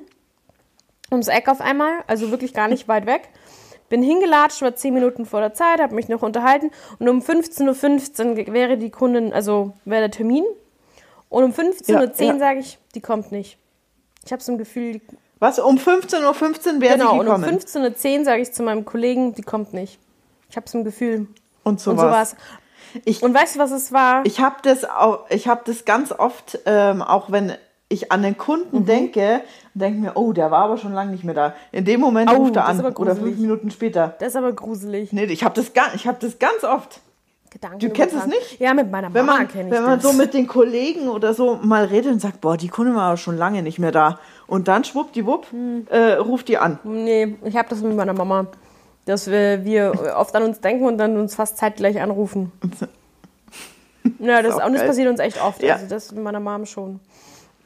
ums 1.12 1.28
Eck 1.28 1.48
auf 1.48 1.60
einmal, 1.60 1.92
also 2.08 2.30
wirklich 2.32 2.54
gar 2.54 2.68
nicht 2.68 2.88
weit 2.88 3.06
weg. 3.06 3.30
Bin 3.90 4.02
hingelatscht, 4.02 4.62
war 4.62 4.76
zehn 4.76 4.94
Minuten 4.94 5.26
vor 5.26 5.40
der 5.40 5.54
Zeit, 5.54 5.80
habe 5.80 5.94
mich 5.94 6.08
noch 6.08 6.22
unterhalten 6.22 6.72
und 7.00 7.10
um 7.10 7.20
15.15 7.20 8.48
Uhr 8.48 8.54
wäre 8.54 8.78
die 8.78 8.90
Kundin, 8.90 9.34
also 9.34 9.74
wäre 9.86 10.02
der 10.02 10.12
Termin 10.12 10.46
und 11.34 11.44
um 11.44 11.52
15.10 11.52 11.96
Uhr 11.96 12.24
ja, 12.26 12.38
sage 12.38 12.60
ich, 12.60 12.78
die 12.94 13.02
kommt 13.02 13.32
nicht. 13.32 13.58
Ich 14.24 14.32
habe 14.32 14.42
so 14.42 14.52
ein 14.52 14.58
Gefühl, 14.58 14.94
die 14.94 15.02
was, 15.40 15.60
um 15.60 15.78
15.15 15.78 16.26
Uhr 16.26 16.34
15 16.34 16.80
wäre 16.80 16.94
genau, 16.94 17.12
sie 17.12 17.20
gekommen? 17.20 17.44
Genau, 17.44 17.56
und 17.56 17.76
um 17.76 17.94
15.10 17.94 18.20
Uhr 18.20 18.26
sage 18.26 18.42
ich 18.44 18.54
zu 18.54 18.64
meinem 18.64 18.86
Kollegen, 18.86 19.34
die 19.34 19.42
kommt 19.42 19.74
nicht. 19.74 20.00
Ich 20.50 20.56
habe 20.56 20.70
so 20.70 20.78
ein 20.78 20.86
Gefühl. 20.86 21.28
Und 21.64 21.82
so, 21.82 21.92
und 21.92 21.98
so 21.98 22.04
war's. 22.04 22.38
Ich, 23.04 23.24
und 23.24 23.34
weißt 23.34 23.56
du, 23.56 23.60
was 23.60 23.72
es 23.72 23.92
war? 23.92 24.26
Ich 24.26 24.40
habe 24.40 24.58
das, 24.62 24.86
auch, 24.86 25.30
hab 25.30 25.66
das 25.66 25.84
ganz 25.84 26.12
oft, 26.14 26.60
ähm, 26.66 27.02
auch 27.02 27.32
wenn 27.32 27.54
ich 27.90 28.12
an 28.12 28.22
den 28.22 28.38
Kunden 28.38 28.82
mhm. 28.82 28.86
denke, 28.86 29.42
denke 29.74 30.00
mir, 30.00 30.12
oh, 30.16 30.32
der 30.32 30.52
war 30.52 30.66
aber 30.66 30.78
schon 30.78 30.94
lange 30.94 31.12
nicht 31.12 31.24
mehr 31.24 31.34
da. 31.34 31.56
In 31.72 31.84
dem 31.84 32.00
Moment 32.00 32.32
oh, 32.32 32.36
ruft 32.36 32.56
er 32.56 32.66
an 32.66 32.80
oder 32.80 33.16
fünf 33.16 33.38
Minuten 33.38 33.72
später. 33.72 34.16
Das 34.20 34.30
ist 34.30 34.36
aber 34.36 34.54
gruselig. 34.54 35.12
Nee, 35.12 35.26
ich 35.26 35.44
habe 35.44 35.56
das, 35.56 35.72
hab 36.06 36.20
das 36.20 36.40
ganz 36.40 36.64
oft. 36.64 37.02
Gedanken. 37.54 37.80
Du 37.80 37.90
kennst 37.92 38.16
es 38.16 38.26
nicht? 38.26 38.60
Ja, 38.60 38.74
mit 38.74 38.90
meiner 38.90 39.10
Mama 39.10 39.46
kenne 39.46 39.70
ich 39.70 39.72
Wenn 39.72 39.84
man 39.84 40.00
das. 40.00 40.04
so 40.04 40.14
mit 40.14 40.34
den 40.34 40.48
Kollegen 40.48 41.08
oder 41.08 41.36
so 41.36 41.60
mal 41.62 41.86
redet 41.86 42.12
und 42.12 42.20
sagt, 42.20 42.42
boah, 42.42 42.58
die 42.58 42.68
Kunde 42.68 42.96
war 42.96 43.16
schon 43.16 43.38
lange 43.38 43.62
nicht 43.62 43.78
mehr 43.78 43.92
da. 43.92 44.20
Und 44.48 44.68
dann 44.68 44.84
schwuppdiwupp, 44.84 45.52
hm. 45.52 45.88
äh, 45.90 46.14
ruft 46.14 46.48
die 46.48 46.58
an. 46.58 46.80
Nee, 46.84 47.36
ich 47.46 47.56
habe 47.56 47.70
das 47.70 47.82
mit 47.82 47.96
meiner 47.96 48.14
Mama. 48.14 48.48
Dass 49.06 49.30
wir, 49.30 49.66
wir 49.66 50.16
oft 50.18 50.36
an 50.36 50.44
uns 50.44 50.62
denken 50.62 50.86
und 50.86 50.98
dann 50.98 51.18
uns 51.18 51.36
fast 51.36 51.58
zeitgleich 51.58 52.02
anrufen. 52.02 52.54
ja, 54.20 54.42
das, 54.42 54.56
und 54.56 54.74
das 54.74 54.86
passiert 54.86 55.10
uns 55.10 55.20
echt 55.20 55.44
oft. 55.44 55.62
Ja. 55.62 55.76
Also 55.76 55.88
das 55.88 56.12
mit 56.12 56.24
meiner 56.24 56.40
Mama 56.40 56.66
schon. 56.66 57.02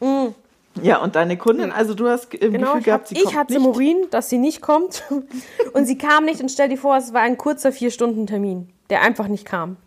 Mhm. 0.01 0.34
Ja, 0.82 0.98
und 0.98 1.15
deine 1.15 1.38
Kundin, 1.38 1.72
also 1.72 1.94
du 1.94 2.08
hast 2.10 2.34
im 2.34 2.51
genau, 2.51 2.74
Gefühl 2.74 2.84
gehabt, 2.84 3.08
sie 3.08 3.15
ich 3.15 3.24
kommt 3.24 3.36
hatte 3.38 3.53
nicht. 3.53 3.63
Morin, 3.63 4.08
dass 4.12 4.29
sie 4.29 4.38
nicht 4.38 4.62
kommt. 4.62 5.03
und 5.74 5.86
sie 5.86 5.98
kam 5.98 6.25
nicht 6.25 6.41
und 6.41 6.50
stell 6.50 6.70
dir 6.70 6.77
vor, 6.77 6.98
es 6.98 7.13
war 7.13 7.22
ein 7.22 7.38
kurzer 7.38 7.72
Vier-Stunden-Termin 7.72 8.74
der 8.89 9.01
einfach 9.01 9.27
nicht 9.27 9.46
kam. 9.46 9.77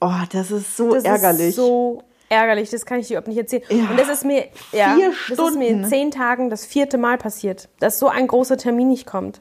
Oh, 0.00 0.12
das 0.32 0.50
ist 0.50 0.76
so 0.76 0.94
das 0.94 1.04
ärgerlich. 1.04 1.48
Ist 1.48 1.56
so 1.56 2.02
ärgerlich, 2.28 2.70
das 2.70 2.86
kann 2.86 3.00
ich 3.00 3.08
dir 3.08 3.14
überhaupt 3.14 3.28
nicht 3.28 3.38
erzählen. 3.38 3.62
Ja, 3.68 3.90
und 3.90 3.98
das 3.98 4.08
ist 4.08 4.24
mir, 4.24 4.46
ja, 4.72 4.94
vier 4.94 5.12
das 5.28 5.38
ist 5.38 5.58
mir 5.58 5.68
in 5.68 5.84
zehn 5.84 6.10
Tagen 6.10 6.50
das 6.50 6.66
vierte 6.66 6.98
Mal 6.98 7.18
passiert, 7.18 7.68
dass 7.80 7.98
so 7.98 8.08
ein 8.08 8.26
großer 8.26 8.56
Termin 8.56 8.88
nicht 8.88 9.06
kommt. 9.06 9.40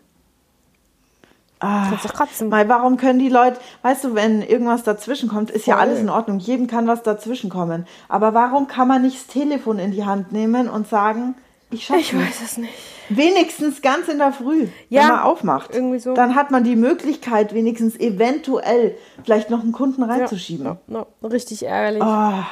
Ah, 1.60 1.90
doch 1.90 2.14
kotzen. 2.14 2.52
Weil 2.52 2.70
warum 2.70 2.98
können 2.98 3.18
die 3.18 3.30
Leute, 3.30 3.60
weißt 3.82 4.04
du, 4.04 4.16
wenn 4.16 4.44
irgendwas 4.44 4.84
dazwischen 4.84 5.28
kommt, 5.28 5.50
ist 5.50 5.66
Voll. 5.66 5.74
ja 5.74 5.80
alles 5.80 6.00
in 6.00 6.10
Ordnung. 6.10 6.38
Jedem 6.38 6.68
kann 6.68 6.88
was 6.88 7.02
dazwischen 7.02 7.50
kommen. 7.50 7.88
Aber 8.10 8.36
warum 8.36 8.68
kann 8.68 8.88
man 8.88 9.02
nicht 9.02 9.18
das 9.18 9.28
Telefon 9.28 9.80
in 9.80 9.92
die 9.92 10.06
Hand 10.06 10.32
nehmen 10.32 10.70
und 10.70 10.88
sagen, 10.88 11.34
ich 11.72 11.86
schaffe 11.86 12.00
Ich 12.00 12.16
weiß 12.16 12.42
es 12.44 12.58
nicht. 12.58 12.74
Wenigstens 13.10 13.82
ganz 13.82 14.08
in 14.08 14.18
der 14.18 14.32
Früh, 14.32 14.68
ja, 14.90 15.02
wenn 15.02 15.08
man 15.10 15.20
aufmacht. 15.20 15.74
Irgendwie 15.74 16.00
so. 16.00 16.14
Dann 16.14 16.36
hat 16.36 16.52
man 16.52 16.64
die 16.64 16.76
Möglichkeit, 16.76 17.54
wenigstens 17.54 18.00
eventuell 18.00 18.96
vielleicht 19.24 19.50
noch 19.50 19.62
einen 19.62 19.72
Kunden 19.72 20.04
reinzuschieben. 20.04 20.66
Ja, 20.66 20.78
no, 20.88 21.08
no, 21.22 21.28
richtig 21.28 21.66
ärgerlich. 21.66 22.04
Oh. 22.04 22.44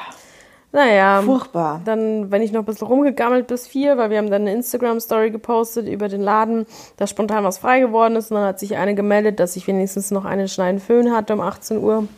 Naja. 0.75 1.21
Furchtbar. 1.21 1.81
Dann, 1.85 2.31
wenn 2.31 2.41
ich 2.41 2.51
noch 2.51 2.61
ein 2.61 2.65
bisschen 2.65 2.87
rumgegammelt 2.87 3.47
bis 3.47 3.65
vier, 3.65 3.97
weil 3.97 4.09
wir 4.09 4.17
haben 4.17 4.29
dann 4.29 4.41
eine 4.41 4.53
Instagram-Story 4.53 5.31
gepostet 5.31 5.87
über 5.87 6.09
den 6.09 6.21
Laden, 6.21 6.65
dass 6.97 7.09
spontan 7.09 7.45
was 7.45 7.59
frei 7.59 7.79
geworden 7.79 8.17
ist. 8.17 8.29
Und 8.29 8.35
dann 8.35 8.45
hat 8.45 8.59
sich 8.59 8.75
eine 8.75 8.93
gemeldet, 8.93 9.39
dass 9.39 9.55
ich 9.55 9.67
wenigstens 9.67 10.11
noch 10.11 10.25
einen 10.25 10.49
Schneiden 10.49 10.81
Föhn 10.81 11.13
hatte 11.13 11.33
um 11.33 11.39
18 11.39 11.81
Uhr. 11.81 12.09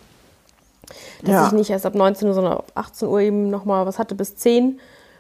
Dass 1.22 1.30
ja. 1.30 1.48
ich 1.48 1.54
nicht 1.54 1.70
erst 1.70 1.86
ab 1.86 1.94
19 1.94 2.28
Uhr, 2.28 2.34
sondern 2.34 2.54
ab 2.54 2.72
18 2.74 3.08
Uhr 3.08 3.20
eben 3.20 3.52
nochmal 3.52 3.86
was 3.86 4.00
hatte 4.00 4.16
bis 4.16 4.36
10. 4.38 4.80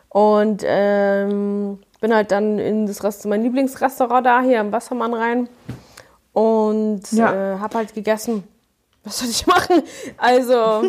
Und 0.09 0.63
ähm, 0.65 1.77
bin 1.99 2.13
halt 2.13 2.31
dann 2.31 2.59
in 2.59 2.85
das 2.85 3.03
Rest, 3.03 3.25
mein 3.25 3.43
Lieblingsrestaurant 3.43 4.25
da 4.25 4.41
hier 4.41 4.59
am 4.59 4.71
Wassermann 4.71 5.13
rein 5.13 5.49
und 6.33 7.01
ja. 7.11 7.55
äh, 7.55 7.59
hab 7.59 7.75
halt 7.75 7.93
gegessen. 7.93 8.43
Was 9.03 9.19
soll 9.19 9.29
ich 9.29 9.47
machen? 9.47 9.81
Also, 10.17 10.83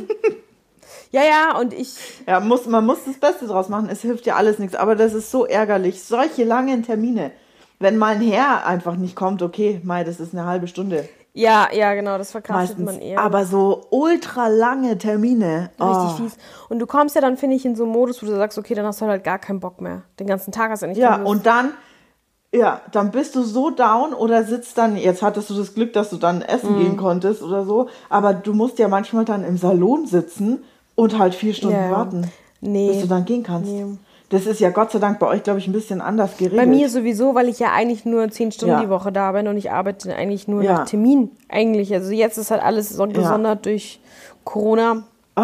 ja, 1.11 1.23
ja, 1.23 1.59
und 1.59 1.73
ich. 1.73 1.97
Ja, 2.27 2.41
muss, 2.41 2.67
man 2.67 2.85
muss 2.85 3.05
das 3.07 3.17
Beste 3.17 3.47
draus 3.47 3.69
machen. 3.69 3.89
Es 3.91 4.03
hilft 4.03 4.27
ja 4.27 4.37
alles 4.37 4.59
nichts. 4.59 4.75
Aber 4.75 4.95
das 4.95 5.15
ist 5.15 5.31
so 5.31 5.47
ärgerlich. 5.47 6.03
Solche 6.03 6.45
langen 6.45 6.83
Termine. 6.83 7.31
Wenn 7.79 7.97
mal 7.97 8.17
ein 8.17 8.21
Herr 8.21 8.67
einfach 8.67 8.97
nicht 8.97 9.15
kommt, 9.15 9.41
okay, 9.41 9.81
Mai, 9.85 10.05
das 10.05 10.21
ist 10.21 10.35
eine 10.35 10.47
halbe 10.47 10.67
Stunde. 10.67 11.09
Ja, 11.39 11.69
ja, 11.73 11.95
genau, 11.95 12.19
das 12.19 12.33
verkraftet 12.33 12.81
man 12.81 12.99
eher. 12.99 13.21
Aber 13.21 13.47
so 13.47 13.87
ultra 13.91 14.49
lange 14.49 14.99
Termine. 14.99 15.71
Richtig 15.79 15.81
oh. 15.81 16.17
fies. 16.17 16.37
Und 16.69 16.81
du 16.81 16.87
kommst 16.87 17.15
ja 17.15 17.21
dann, 17.21 17.37
finde 17.37 17.55
ich, 17.55 17.65
in 17.65 17.77
so 17.77 17.85
einen 17.85 17.93
Modus, 17.93 18.21
wo 18.21 18.27
du 18.27 18.35
sagst, 18.35 18.59
okay, 18.59 18.75
dann 18.75 18.85
hast 18.85 19.01
du 19.01 19.07
halt 19.07 19.23
gar 19.23 19.39
keinen 19.39 19.61
Bock 19.61 19.81
mehr. 19.81 20.03
Den 20.19 20.27
ganzen 20.27 20.51
Tag 20.51 20.73
hast 20.73 20.83
du 20.83 20.89
nicht 20.89 20.99
Ja, 20.99 21.23
und 21.23 21.47
dann, 21.47 21.75
ja, 22.53 22.81
dann 22.91 23.13
bist 23.13 23.37
du 23.37 23.45
so 23.45 23.71
down 23.71 24.15
oder 24.15 24.43
sitzt 24.43 24.77
dann, 24.79 24.97
jetzt 24.97 25.23
hattest 25.23 25.49
du 25.51 25.55
das 25.55 25.75
Glück, 25.75 25.93
dass 25.93 26.11
du 26.11 26.17
dann 26.17 26.43
essen 26.43 26.75
mhm. 26.75 26.81
gehen 26.81 26.97
konntest 26.97 27.41
oder 27.41 27.65
so, 27.65 27.89
aber 28.09 28.35
du 28.35 28.53
musst 28.53 28.81
ja 28.81 28.89
manchmal 28.89 29.25
dann 29.25 29.45
im 29.45 29.59
Salon 29.59 30.07
sitzen 30.07 30.65
und 30.97 31.21
halt 31.21 31.37
vier 31.37 31.55
Stunden 31.55 31.77
ja, 31.77 31.93
warten, 31.93 32.33
nee. 32.61 32.89
bis 32.89 33.03
du 33.03 33.07
dann 33.07 33.25
gehen 33.25 33.45
kannst. 33.45 33.71
Nee. 33.71 33.97
Das 34.31 34.45
ist 34.45 34.61
ja 34.61 34.69
Gott 34.71 34.91
sei 34.91 34.99
Dank 34.99 35.19
bei 35.19 35.27
euch, 35.27 35.43
glaube 35.43 35.59
ich, 35.59 35.67
ein 35.67 35.73
bisschen 35.73 36.03
anders 36.03 36.37
geregelt. 36.37 36.61
Bei 36.61 36.67
mir 36.67 36.91
sowieso, 36.91 37.35
weil 37.35 37.49
ich 37.49 37.59
ja 37.61 37.73
eigentlich 37.73 38.05
nur 38.05 38.29
zehn 38.31 38.53
Stunden 38.53 38.75
ja. 38.75 38.83
die 38.83 38.91
Woche 38.91 39.11
da 39.11 39.33
bin 39.33 39.49
und 39.49 39.57
ich 39.57 39.71
arbeite 39.71 40.15
eigentlich 40.15 40.49
nur 40.49 40.63
ja. 40.63 40.75
nach 40.75 40.85
Termin. 40.85 41.31
Eigentlich. 41.49 41.95
Also 41.95 42.11
jetzt 42.13 42.37
ist 42.37 42.51
halt 42.51 42.63
alles 42.63 42.91
so 42.91 43.07
gesondert 43.07 43.65
ja. 43.65 43.73
durch 43.73 44.01
Corona. 44.45 45.05
Oh. 45.37 45.43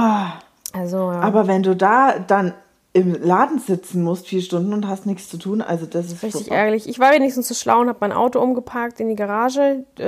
Also, 0.75 0.97
ja. 0.97 1.21
Aber 1.21 1.47
wenn 1.47 1.63
du 1.63 1.75
da 1.75 2.19
dann 2.19 2.53
im 2.97 3.21
Laden 3.21 3.59
sitzen 3.59 4.05
musst, 4.05 4.29
vier 4.29 4.41
Stunden 4.41 4.73
und 4.73 4.87
hast 4.87 5.05
nichts 5.05 5.29
zu 5.29 5.37
tun. 5.37 5.61
Also 5.61 5.85
das 5.85 6.07
ist 6.07 6.23
richtig 6.23 6.45
super. 6.45 6.55
ärgerlich. 6.55 6.89
Ich 6.89 7.01
war 7.01 7.11
wenigstens 7.11 7.49
so 7.49 7.55
schlau 7.55 7.81
und 7.81 7.89
habe 7.89 7.99
mein 8.01 8.13
Auto 8.13 8.41
umgeparkt 8.41 9.01
in 9.01 9.09
die 9.09 9.17
Garage, 9.17 9.85
äh, 9.99 10.05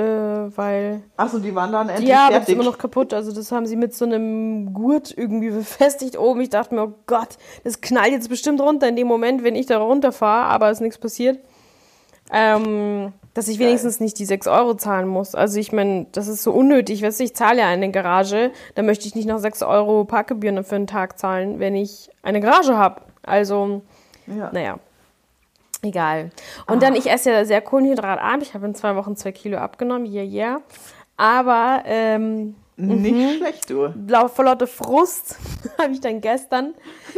weil. 0.55 1.03
Achso, 1.17 1.39
die 1.39 1.53
waren 1.53 1.73
dann 1.73 1.89
endlich 1.89 2.07
ja, 2.07 2.27
fertig. 2.27 2.47
Ja, 2.47 2.53
aber 2.53 2.63
immer 2.63 2.63
noch 2.63 2.77
kaputt. 2.77 3.13
Also 3.13 3.33
das 3.33 3.51
haben 3.51 3.65
sie 3.65 3.75
mit 3.75 3.93
so 3.93 4.05
einem 4.05 4.73
Gurt 4.73 5.13
irgendwie 5.15 5.49
befestigt 5.49 6.17
oben. 6.17 6.39
Ich 6.39 6.49
dachte 6.49 6.75
mir, 6.75 6.83
oh 6.83 6.93
Gott, 7.07 7.37
das 7.65 7.81
knallt 7.81 8.13
jetzt 8.13 8.29
bestimmt 8.29 8.61
runter 8.61 8.87
in 8.87 8.95
dem 8.95 9.07
Moment, 9.07 9.43
wenn 9.43 9.57
ich 9.57 9.65
da 9.65 9.79
runterfahre, 9.79 10.47
aber 10.47 10.71
ist 10.71 10.79
nichts 10.79 10.97
passiert. 10.97 11.39
Ähm, 12.31 13.13
dass 13.33 13.47
ich 13.47 13.59
wenigstens 13.59 13.99
nicht 13.99 14.17
die 14.17 14.25
6 14.25 14.47
Euro 14.47 14.73
zahlen 14.73 15.07
muss. 15.07 15.35
Also 15.35 15.59
ich 15.59 15.71
meine, 15.71 16.07
das 16.11 16.27
ist 16.27 16.41
so 16.41 16.51
unnötig. 16.51 17.03
Weißt 17.03 17.19
du, 17.19 17.23
ich 17.23 17.35
zahle 17.35 17.59
ja 17.59 17.67
eine 17.67 17.91
Garage, 17.91 18.51
da 18.73 18.81
möchte 18.81 19.07
ich 19.07 19.13
nicht 19.13 19.27
noch 19.27 19.37
6 19.37 19.61
Euro 19.61 20.05
Parkgebühren 20.05 20.63
für 20.63 20.75
einen 20.75 20.87
Tag 20.87 21.19
zahlen, 21.19 21.59
wenn 21.59 21.75
ich 21.75 22.09
eine 22.23 22.41
Garage 22.41 22.75
habe. 22.75 23.01
Also, 23.21 23.83
ja. 24.25 24.49
naja. 24.51 24.79
Egal. 25.83 26.31
Und 26.65 26.77
ah. 26.77 26.79
dann, 26.79 26.95
ich 26.95 27.09
esse 27.09 27.31
ja 27.31 27.45
sehr 27.45 27.61
kohlenhydratarm. 27.61 28.41
Ich 28.41 28.55
habe 28.55 28.65
in 28.65 28.73
zwei 28.73 28.95
Wochen 28.95 29.15
zwei 29.15 29.31
Kilo 29.31 29.59
abgenommen, 29.59 30.11
yeah, 30.11 30.23
yeah. 30.23 30.61
Aber 31.15 31.83
ähm, 31.85 32.55
nicht 32.79 33.15
mhm. 33.15 33.37
schlecht, 33.37 33.69
du. 33.71 33.91
Vor 34.27 34.45
lauter 34.45 34.67
Frust 34.67 35.35
habe 35.79 35.93
ich 35.93 35.99
dann 35.99 36.21
gestern 36.21 36.75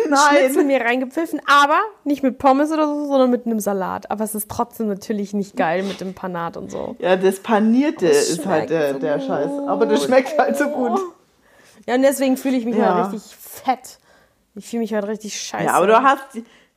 Nein. 0.07 0.19
Schnitzel 0.29 0.63
mir 0.63 0.79
reingepfiffen, 0.79 1.41
aber 1.45 1.79
nicht 2.05 2.23
mit 2.23 2.37
Pommes 2.37 2.71
oder 2.71 2.87
so, 2.87 3.07
sondern 3.07 3.29
mit 3.29 3.45
einem 3.45 3.59
Salat. 3.59 4.09
Aber 4.09 4.23
es 4.23 4.33
ist 4.35 4.49
trotzdem 4.49 4.87
natürlich 4.87 5.33
nicht 5.33 5.57
geil 5.57 5.83
mit 5.83 5.99
dem 5.99 6.13
Panat 6.13 6.55
und 6.55 6.71
so. 6.71 6.95
Ja, 6.99 7.17
das 7.17 7.41
Panierte 7.41 8.07
das 8.07 8.29
ist 8.29 8.45
halt 8.45 8.69
der, 8.69 8.93
so 8.93 8.99
der 8.99 9.19
Scheiß. 9.19 9.49
Aber 9.67 9.85
das 9.85 10.05
schmeckt 10.05 10.37
halt 10.37 10.57
so 10.57 10.69
gut. 10.69 10.99
Ja, 11.87 11.95
und 11.95 12.03
deswegen 12.03 12.37
fühle 12.37 12.55
ich 12.55 12.65
mich 12.65 12.75
ja. 12.75 12.93
halt 12.93 13.13
richtig 13.13 13.35
fett. 13.35 13.97
Ich 14.53 14.67
fühle 14.67 14.81
mich 14.81 14.93
halt 14.93 15.07
richtig 15.07 15.41
scheiße. 15.41 15.65
Ja, 15.65 15.73
aber 15.73 15.87
du 15.87 16.03
hast, 16.03 16.23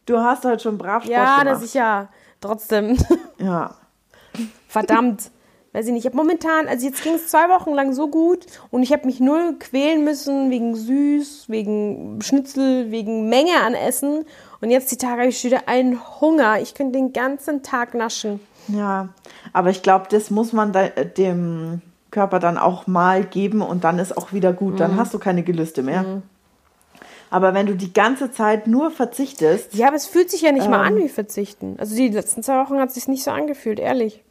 du 0.06 0.18
hast 0.18 0.44
halt 0.46 0.62
schon 0.62 0.78
brav 0.78 1.02
Sport 1.02 1.12
Ja, 1.12 1.40
gemacht. 1.40 1.46
das 1.48 1.62
ist 1.64 1.74
ja 1.74 2.08
trotzdem. 2.40 2.96
Ja. 3.36 3.74
Verdammt 4.68 5.30
weiß 5.72 5.86
ich 5.86 5.92
nicht, 5.92 6.04
ich 6.04 6.06
habe 6.06 6.16
momentan, 6.16 6.68
also 6.68 6.86
jetzt 6.86 7.02
ging 7.02 7.14
es 7.14 7.28
zwei 7.28 7.48
Wochen 7.48 7.72
lang 7.72 7.92
so 7.92 8.08
gut 8.08 8.46
und 8.70 8.82
ich 8.82 8.92
habe 8.92 9.06
mich 9.06 9.20
null 9.20 9.56
quälen 9.58 10.04
müssen 10.04 10.50
wegen 10.50 10.74
süß, 10.74 11.48
wegen 11.48 12.20
Schnitzel, 12.22 12.90
wegen 12.90 13.28
Menge 13.28 13.60
an 13.64 13.74
Essen 13.74 14.24
und 14.60 14.70
jetzt 14.70 14.92
die 14.92 14.96
Tage 14.96 15.22
habe 15.22 15.28
ich 15.28 15.42
wieder 15.44 15.68
einen 15.68 15.98
Hunger. 16.20 16.60
Ich 16.60 16.74
könnte 16.74 16.98
den 16.98 17.12
ganzen 17.12 17.62
Tag 17.62 17.94
naschen. 17.94 18.40
Ja, 18.68 19.08
aber 19.52 19.70
ich 19.70 19.82
glaube, 19.82 20.06
das 20.10 20.30
muss 20.30 20.52
man 20.52 20.72
da, 20.72 20.88
dem 20.88 21.82
Körper 22.10 22.38
dann 22.38 22.58
auch 22.58 22.86
mal 22.86 23.24
geben 23.24 23.62
und 23.62 23.82
dann 23.82 23.98
ist 23.98 24.16
auch 24.16 24.32
wieder 24.32 24.52
gut. 24.52 24.78
Dann 24.78 24.94
mhm. 24.94 25.00
hast 25.00 25.14
du 25.14 25.18
keine 25.18 25.42
Gelüste 25.42 25.82
mehr. 25.82 26.02
Mhm. 26.02 26.22
Aber 27.30 27.54
wenn 27.54 27.66
du 27.66 27.74
die 27.74 27.92
ganze 27.92 28.30
Zeit 28.30 28.66
nur 28.66 28.90
verzichtest. 28.90 29.74
Ja, 29.74 29.88
aber 29.88 29.96
es 29.96 30.06
fühlt 30.06 30.30
sich 30.30 30.42
ja 30.42 30.52
nicht 30.52 30.66
ähm, 30.66 30.72
mal 30.72 30.86
an 30.86 30.98
wie 30.98 31.08
verzichten. 31.08 31.76
Also 31.78 31.96
die 31.96 32.08
letzten 32.08 32.42
zwei 32.42 32.62
Wochen 32.62 32.78
hat 32.78 32.90
es 32.90 32.94
sich 32.94 33.08
nicht 33.08 33.24
so 33.24 33.30
angefühlt, 33.30 33.80
ehrlich. 33.80 34.22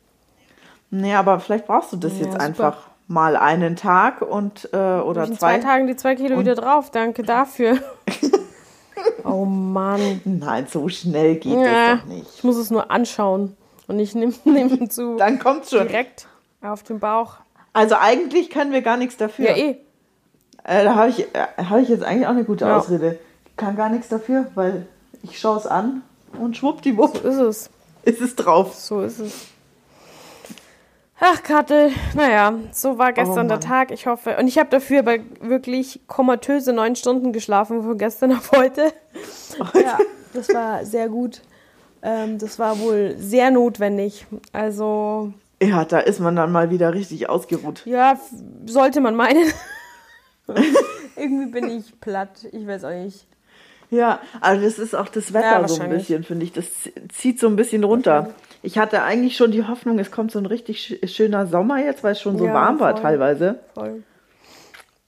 Nee, 0.92 1.16
aber 1.16 1.40
vielleicht 1.40 1.68
brauchst 1.68 1.94
du 1.94 1.98
das 1.98 2.14
ja, 2.14 2.20
jetzt 2.20 2.34
super. 2.34 2.44
einfach 2.44 2.78
mal 3.08 3.36
einen 3.36 3.76
Tag 3.76 4.22
und 4.22 4.70
äh, 4.74 4.78
oder 4.78 5.26
in 5.26 5.38
zwei. 5.38 5.58
zwei 5.58 5.60
Tagen 5.60 5.88
die 5.88 5.96
zwei 5.96 6.16
Kilo 6.16 6.38
wieder 6.38 6.56
drauf. 6.56 6.92
Danke 6.92 7.24
dafür. 7.24 7.78
oh 9.24 9.46
Mann. 9.46 10.22
Nein, 10.26 10.68
so 10.70 10.88
schnell 10.90 11.36
geht 11.36 11.54
ja, 11.54 11.94
das 11.94 12.02
doch 12.02 12.08
nicht. 12.08 12.28
Ich 12.36 12.44
muss 12.44 12.58
es 12.58 12.70
nur 12.72 12.92
anschauen 12.92 13.56
und 13.88 14.00
ich 14.00 14.16
nehme 14.16 14.34
nehm 14.44 14.90
zu. 14.90 15.16
Dann 15.18 15.40
kommt's 15.40 15.72
schon. 15.72 15.88
Direkt 15.88 16.28
auf 16.62 16.84
den 16.84 17.00
Bauch. 17.00 17.36
Also 17.74 17.96
eigentlich 17.96 18.50
können 18.50 18.72
wir 18.72 18.82
gar 18.82 18.98
nichts 18.98 19.18
dafür. 19.18 19.50
Ja, 19.50 19.56
eh. 19.56 19.78
Äh, 20.64 20.84
da 20.84 20.96
habe 20.96 21.10
ich, 21.10 21.22
äh, 21.34 21.48
hab 21.70 21.80
ich 21.80 21.90
jetzt 21.90 22.04
eigentlich 22.04 22.28
auch 22.28 22.32
eine 22.32 22.44
gute 22.44 22.66
ja. 22.66 22.78
Ausrede. 22.78 23.18
Ich 23.46 23.56
kann 23.58 23.76
gar 23.76 23.90
nichts 23.90 24.10
dafür, 24.10 24.48
weil 24.56 24.88
ich 25.24 25.40
schaue 25.40 25.58
es 25.58 25.68
an 25.68 26.04
und 26.40 26.58
schwuppdiwupp. 26.58 27.18
So 27.18 27.28
ist 27.28 27.38
es. 27.38 27.70
Ist 28.04 28.22
es 28.22 28.36
drauf. 28.36 28.76
So 28.76 29.02
ist 29.02 29.20
es. 29.20 29.48
Ach, 31.24 31.44
Kattel, 31.44 31.92
naja, 32.16 32.56
so 32.72 32.98
war 32.98 33.14
gestern 33.14 33.46
oh, 33.46 33.50
der 33.50 33.60
Tag. 33.60 33.92
Ich 33.92 34.08
hoffe. 34.08 34.38
Und 34.40 34.48
ich 34.48 34.58
habe 34.58 34.72
dafür 34.72 35.00
aber 35.00 35.18
wirklich 35.40 36.02
komatöse 36.08 36.74
neun 36.74 36.96
Stunden 36.96 37.32
geschlafen 37.32 37.84
von 37.84 37.96
gestern 37.96 38.32
auf 38.38 38.52
heute. 38.52 38.92
Ja, 39.76 40.00
das 40.34 40.52
war 40.52 40.84
sehr 40.84 41.10
gut. 41.10 41.42
Ähm, 42.02 42.40
das 42.40 42.58
war 42.58 42.80
wohl 42.80 43.16
sehr 43.20 43.52
notwendig. 43.52 44.26
Also. 44.52 45.32
Ja, 45.62 45.86
da 45.86 46.00
ist 46.00 46.20
man 46.20 46.36
dann 46.36 46.52
mal 46.52 46.72
wieder 46.72 46.96
richtig 46.96 47.30
ausgeruht. 47.30 47.84
Ja, 47.86 48.20
sollte 48.66 49.00
man 49.00 49.16
meinen. 49.16 49.46
Irgendwie 51.16 51.52
bin 51.52 51.70
ich 51.70 52.02
platt. 52.02 52.48
Ich 52.52 52.66
weiß 52.66 52.84
auch 52.86 52.96
nicht. 52.96 53.28
Ja, 53.92 54.22
also 54.40 54.66
das 54.66 54.80
ist 54.80 54.96
auch 54.96 55.08
das 55.08 55.34
Wetter 55.34 55.62
ja, 55.62 55.68
so 55.68 55.84
ein 55.84 55.90
bisschen, 55.92 56.24
finde 56.24 56.46
ich. 56.46 56.52
Das 56.52 56.66
zieht 57.14 57.40
so 57.40 57.48
ein 57.48 57.58
bisschen 57.58 57.84
runter. 57.84 58.34
Ich 58.64 58.78
hatte 58.78 59.04
eigentlich 59.04 59.36
schon 59.36 59.52
die 59.52 59.66
Hoffnung, 59.66 59.98
es 60.00 60.12
kommt 60.12 60.32
so 60.32 60.40
ein 60.40 60.46
richtig 60.46 61.00
schöner 61.06 61.48
Sommer 61.48 61.84
jetzt, 61.84 62.04
weil 62.04 62.12
es 62.12 62.22
schon 62.22 62.38
so 62.38 62.46
ja, 62.46 62.54
warm 62.54 62.80
war 62.80 62.96
teilweise. 62.96 63.60
Voll. 63.74 64.04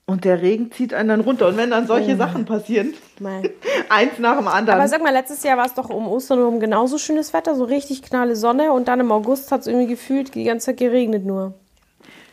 Und 0.06 0.26
der 0.26 0.42
Regen 0.42 0.72
zieht 0.72 0.94
einen 0.94 1.10
dann 1.10 1.22
runter. 1.22 1.48
Und 1.48 1.58
wenn 1.58 1.72
dann 1.72 1.88
solche 1.88 2.16
oh. 2.16 2.18
Sachen 2.18 2.46
passieren, 2.46 2.94
eins 3.90 4.20
nach 4.20 4.38
dem 4.38 4.48
anderen. 4.48 4.80
Aber 4.80 4.88
sag 4.88 5.02
mal, 5.02 5.14
letztes 5.14 5.44
Jahr 5.44 5.58
war 5.58 5.66
es 5.66 5.76
doch 5.76 5.90
um 5.90 6.08
Ostern 6.08 6.40
rum 6.40 6.60
genauso 6.60 6.98
schönes 6.98 7.32
Wetter, 7.34 7.56
so 7.56 7.64
richtig 7.64 8.02
knalle 8.02 8.36
Sonne. 8.36 8.74
Und 8.74 8.88
dann 8.88 9.00
im 9.00 9.12
August 9.12 9.52
hat 9.52 9.62
es 9.62 9.68
irgendwie 9.68 9.88
gefühlt 9.88 10.36
die 10.36 10.44
ganze 10.44 10.68
Zeit 10.68 10.78
geregnet 10.78 11.26
nur. 11.26 11.54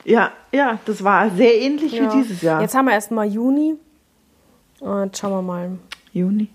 Ja, 0.05 0.33
ja, 0.50 0.79
das 0.87 1.05
war 1.05 1.31
sehr 1.31 1.61
ähnlich 1.61 1.93
ja. 1.93 2.03
wie 2.03 2.17
dieses 2.23 2.43
Jahr. 2.43 2.61
Jetzt 2.61 2.75
haben 2.75 2.87
wir 2.87 2.93
erst 2.93 3.12
mal 3.12 3.27
Juni. 3.27 3.77
Und 4.81 5.17
schauen 5.17 5.33
wir 5.33 5.43
mal. 5.43 5.79
Juni? 6.12 6.49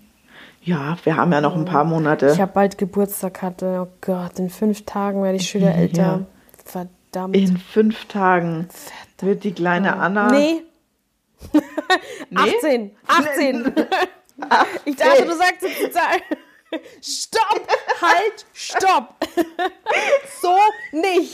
Ja, 0.66 0.96
wir 1.04 1.16
haben 1.16 1.32
ja 1.32 1.40
noch 1.40 1.54
ein 1.54 1.64
paar 1.64 1.84
Monate. 1.84 2.32
Ich 2.32 2.40
habe 2.40 2.52
bald 2.52 2.76
Geburtstag 2.76 3.40
hatte. 3.40 3.86
Oh 3.86 3.92
Gott, 4.00 4.40
in 4.40 4.50
fünf 4.50 4.84
Tagen 4.84 5.22
werde 5.22 5.36
ich 5.36 5.48
schon 5.48 5.60
wieder 5.60 5.76
älter. 5.76 6.02
Ja. 6.02 6.26
Verdammt. 6.64 7.36
In 7.36 7.56
fünf 7.56 8.06
Tagen 8.06 8.68
Verdammt. 8.68 9.22
wird 9.22 9.44
die 9.44 9.52
kleine 9.52 9.94
Anna. 9.94 10.28
Nee. 10.32 10.64
nee? 12.30 12.36
18. 12.36 12.90
18. 13.06 13.64
ich 14.84 14.96
dachte, 14.96 15.24
du 15.24 15.36
sagst 15.36 15.62
jetzt 15.62 15.80
die 15.80 15.90
Zahl. 15.92 16.18
Stopp! 17.00 17.68
Halt! 18.02 18.46
Stopp! 18.52 19.14
so 20.42 20.56
nicht! 20.90 21.32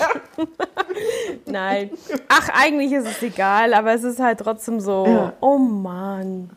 Nein. 1.46 1.90
Ach, 2.28 2.50
eigentlich 2.52 2.92
ist 2.92 3.06
es 3.06 3.22
egal, 3.22 3.72
aber 3.72 3.94
es 3.94 4.04
ist 4.04 4.20
halt 4.20 4.40
trotzdem 4.40 4.78
so. 4.78 5.06
Ja. 5.06 5.32
Oh 5.40 5.56
Mann. 5.56 6.50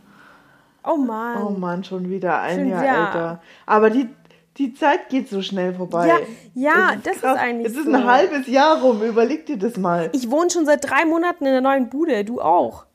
Oh 0.86 0.98
Mann. 0.98 1.42
Oh 1.42 1.50
Mann, 1.52 1.84
schon 1.84 2.10
wieder 2.10 2.42
ein 2.42 2.60
schon, 2.60 2.70
Jahr 2.70 2.86
ja. 2.86 3.06
älter. 3.06 3.42
Aber 3.66 3.90
die, 3.90 4.10
die 4.58 4.74
Zeit 4.74 5.10
geht 5.10 5.30
so 5.30 5.42
schnell 5.42 5.74
vorbei. 5.74 6.08
Ja, 6.08 6.18
ja 6.54 6.96
das, 7.04 7.16
ist, 7.16 7.24
das 7.24 7.36
ist 7.36 7.40
eigentlich. 7.40 7.68
Es 7.68 7.78
ist 7.78 7.86
so. 7.86 7.94
ein 7.94 8.06
halbes 8.06 8.48
Jahr 8.48 8.82
rum, 8.82 9.02
überleg 9.02 9.46
dir 9.46 9.58
das 9.58 9.78
mal. 9.78 10.10
Ich 10.14 10.30
wohne 10.30 10.50
schon 10.50 10.66
seit 10.66 10.90
drei 10.90 11.06
Monaten 11.06 11.46
in 11.46 11.52
der 11.52 11.62
neuen 11.62 11.90
Bude, 11.90 12.24
du 12.24 12.42
auch. 12.42 12.86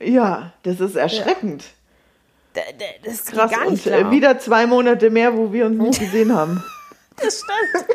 Ja, 0.00 0.52
das 0.62 0.80
ist 0.80 0.96
erschreckend. 0.96 1.64
das 3.04 3.26
geht 3.26 3.34
Krass, 3.34 3.50
gar 3.50 3.70
nicht 3.70 3.86
und 3.86 3.92
äh, 3.92 3.98
klar. 3.98 4.10
wieder 4.10 4.38
zwei 4.38 4.66
Monate 4.66 5.10
mehr, 5.10 5.36
wo 5.36 5.52
wir 5.52 5.66
uns 5.66 5.78
nicht 5.78 6.00
gesehen 6.00 6.34
haben. 6.34 6.62
Das 7.16 7.42
stimmt. 7.42 7.86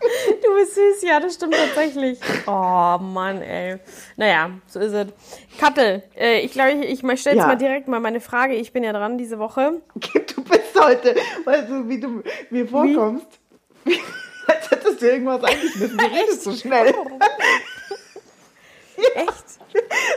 Du 0.00 0.54
bist 0.54 0.74
süß, 0.74 1.02
ja, 1.02 1.20
das 1.20 1.34
stimmt 1.34 1.54
tatsächlich. 1.54 2.18
Oh 2.46 2.98
Mann, 3.00 3.40
ey. 3.42 3.78
Naja, 4.16 4.50
so 4.66 4.80
ist 4.80 4.92
es. 4.92 5.06
Kattel, 5.58 6.02
äh, 6.16 6.40
ich 6.40 6.52
glaube, 6.52 6.72
ich, 6.72 7.02
ich 7.02 7.20
stelle 7.20 7.36
jetzt 7.36 7.42
ja. 7.42 7.46
mal 7.46 7.56
direkt 7.56 7.88
mal 7.88 8.00
meine 8.00 8.20
Frage. 8.20 8.54
Ich 8.54 8.72
bin 8.72 8.84
ja 8.84 8.92
dran 8.92 9.18
diese 9.18 9.38
Woche. 9.38 9.80
Du 9.94 10.44
bist 10.44 10.80
heute, 10.80 11.16
weißt 11.44 11.68
du, 11.70 11.88
wie 11.88 11.98
du 11.98 12.22
mir 12.50 12.68
vorkommst. 12.68 13.26
Wie? 13.84 13.98
Als 14.46 14.70
hättest 14.70 15.02
du 15.02 15.06
irgendwas 15.06 15.42
eingeschmissen. 15.42 15.98
Du 15.98 16.04
redest 16.04 16.42
so 16.44 16.52
schnell. 16.52 16.94
Echt? 19.14 19.44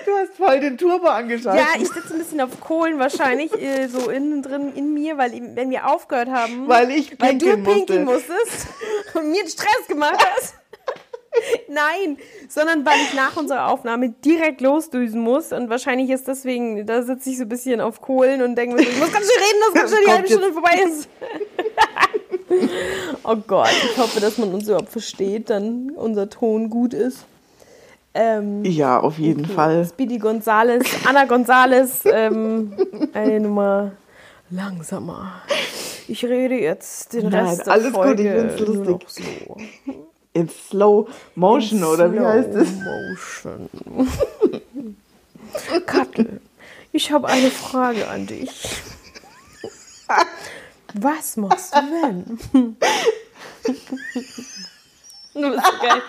Du 0.05 0.11
hast 0.13 0.35
voll 0.37 0.59
den 0.59 0.77
Turbo 0.77 1.07
angeschaltet. 1.07 1.65
Ja, 1.65 1.81
ich 1.81 1.89
sitze 1.89 2.13
ein 2.13 2.19
bisschen 2.19 2.41
auf 2.41 2.59
Kohlen 2.61 2.99
wahrscheinlich, 2.99 3.51
äh, 3.61 3.87
so 3.87 4.09
innen 4.09 4.41
drin 4.41 4.73
in 4.75 4.93
mir, 4.93 5.17
weil 5.17 5.31
wenn 5.55 5.69
wir 5.69 5.87
aufgehört 5.87 6.29
haben. 6.29 6.67
Weil 6.67 6.91
ich 6.91 7.19
Weil 7.19 7.37
du 7.37 7.57
pinkeln 7.57 8.05
musste. 8.05 8.29
musstest 8.35 8.67
und 9.15 9.31
mir 9.31 9.47
Stress 9.47 9.87
gemacht 9.87 10.25
hast. 10.35 10.55
Nein, 11.67 12.17
sondern 12.47 12.85
weil 12.85 12.99
ich 13.01 13.13
nach 13.13 13.37
unserer 13.37 13.67
Aufnahme 13.67 14.09
direkt 14.09 14.61
losdüsen 14.61 15.21
muss 15.21 15.51
und 15.51 15.69
wahrscheinlich 15.69 16.09
ist 16.09 16.27
deswegen, 16.27 16.85
da 16.85 17.03
sitze 17.03 17.29
ich 17.29 17.37
so 17.37 17.43
ein 17.43 17.49
bisschen 17.49 17.81
auf 17.81 18.01
Kohlen 18.01 18.41
und 18.41 18.55
denke 18.55 18.75
mir, 18.75 18.81
ich 18.81 18.97
muss 18.97 19.11
ganz 19.11 19.29
schön 19.31 19.43
reden, 19.43 19.59
dass 19.65 19.73
ganz 19.81 19.91
schnell 19.91 20.05
die 20.05 20.11
halbe 20.11 20.27
Stunde 20.27 20.53
vorbei 20.53 20.83
ist. 20.87 21.09
oh 23.23 23.35
Gott, 23.35 23.69
ich 23.83 23.97
hoffe, 23.97 24.19
dass 24.19 24.37
man 24.37 24.53
uns 24.53 24.67
überhaupt 24.67 24.89
versteht, 24.89 25.49
dann 25.49 25.91
unser 25.91 26.29
Ton 26.29 26.69
gut 26.69 26.93
ist. 26.93 27.25
Ähm, 28.13 28.65
ja, 28.65 28.99
auf 28.99 29.19
jeden 29.19 29.45
okay. 29.45 29.53
Fall. 29.53 29.85
Speedy 29.85 30.17
Gonzales, 30.17 30.85
Anna 31.05 31.25
Gonzales, 31.25 32.01
ähm, 32.05 32.73
eine 33.13 33.39
Nummer 33.39 33.91
langsamer. 34.49 35.41
Ich 36.07 36.25
rede 36.25 36.55
jetzt 36.55 37.13
den 37.13 37.29
Nein, 37.29 37.45
Rest 37.45 37.67
der 37.67 37.73
alles 37.73 37.93
Folge 37.93 38.23
gut, 38.23 38.57
ich 38.57 38.57
find's 38.57 38.87
lustig. 38.87 39.25
So. 39.45 39.57
In 40.33 40.49
Slow 40.49 41.07
Motion, 41.35 41.79
In 41.79 41.85
oder 41.85 42.11
wie 42.11 42.19
heißt 42.19 42.55
es? 42.55 42.69
Motion. 42.71 43.69
Kattel, 45.85 46.41
ich 46.91 47.11
habe 47.11 47.27
eine 47.27 47.51
Frage 47.51 48.07
an 48.07 48.25
dich. 48.25 48.81
Was 50.95 51.37
machst 51.37 51.75
du 51.75 51.79
wenn? 51.79 52.39
du 55.33 55.51
bist 55.51 55.65
so 55.65 55.87
geil. 55.87 56.01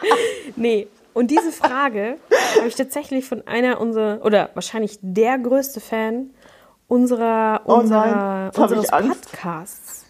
Nee, 0.56 0.88
und 1.20 1.30
diese 1.30 1.52
Frage 1.52 2.16
habe 2.56 2.66
ich 2.66 2.76
tatsächlich 2.76 3.26
von 3.26 3.46
einer 3.46 3.78
unserer, 3.78 4.24
oder 4.24 4.48
wahrscheinlich 4.54 4.98
der 5.02 5.38
größte 5.38 5.78
Fan 5.78 6.30
unserer, 6.88 7.60
oh 7.66 7.74
unserer, 7.74 8.50
oh 8.56 8.62
unseres 8.62 8.90
Podcasts. 8.90 10.06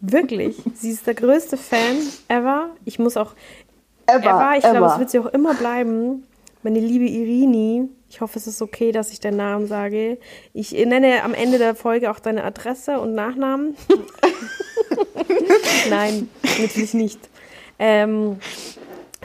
Wirklich. 0.00 0.56
Sie 0.74 0.92
ist 0.92 1.04
der 1.04 1.14
größte 1.14 1.56
Fan 1.56 1.96
ever. 2.28 2.70
Ich 2.84 3.00
muss 3.00 3.16
auch 3.16 3.34
ever, 4.06 4.24
ever 4.24 4.56
ich 4.56 4.62
glaube, 4.62 4.86
es 4.86 4.98
wird 5.00 5.10
sie 5.10 5.18
auch 5.18 5.26
immer 5.26 5.54
bleiben. 5.54 6.24
Meine 6.62 6.78
liebe 6.78 7.06
Irini, 7.06 7.88
ich 8.08 8.20
hoffe, 8.20 8.38
es 8.38 8.46
ist 8.46 8.62
okay, 8.62 8.92
dass 8.92 9.10
ich 9.10 9.18
deinen 9.18 9.38
Namen 9.38 9.66
sage. 9.66 10.16
Ich 10.52 10.70
nenne 10.70 11.24
am 11.24 11.34
Ende 11.34 11.58
der 11.58 11.74
Folge 11.74 12.08
auch 12.08 12.20
deine 12.20 12.44
Adresse 12.44 13.00
und 13.00 13.16
Nachnamen. 13.16 13.76
Nein, 15.90 16.28
natürlich 16.60 16.94
nicht. 16.94 17.18
Ähm, 17.80 18.38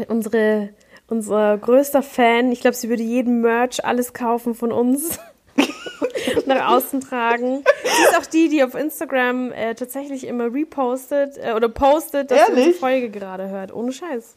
unsere 0.08 0.70
unser 1.12 1.58
größter 1.58 2.02
Fan. 2.02 2.52
Ich 2.52 2.62
glaube, 2.62 2.76
sie 2.76 2.90
würde 2.90 3.04
jeden 3.04 3.42
Merch, 3.42 3.84
alles 3.86 4.14
kaufen 4.14 4.56
von 4.56 4.72
uns. 4.72 5.20
nach 6.46 6.72
außen 6.72 7.02
tragen. 7.02 7.64
Sie 7.84 8.04
ist 8.04 8.18
auch 8.18 8.26
die, 8.26 8.50
die 8.50 8.64
auf 8.64 8.76
Instagram 8.76 9.52
äh, 9.52 9.76
tatsächlich 9.76 10.26
immer 10.26 10.54
repostet 10.54 11.38
äh, 11.38 11.54
oder 11.54 11.68
postet, 11.70 12.32
dass 12.32 12.40
Ehrlich? 12.40 12.56
sie 12.56 12.62
unsere 12.70 12.80
Folge 12.80 13.10
gerade 13.10 13.50
hört. 13.50 13.74
Ohne 13.74 13.92
Scheiß. 13.92 14.36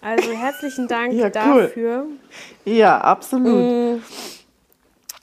Also 0.00 0.32
herzlichen 0.32 0.88
Dank 0.88 1.12
ja, 1.12 1.28
dafür. 1.28 2.06
Cool. 2.64 2.72
Ja, 2.74 2.98
absolut. 3.00 3.98
Mm. 3.98 4.02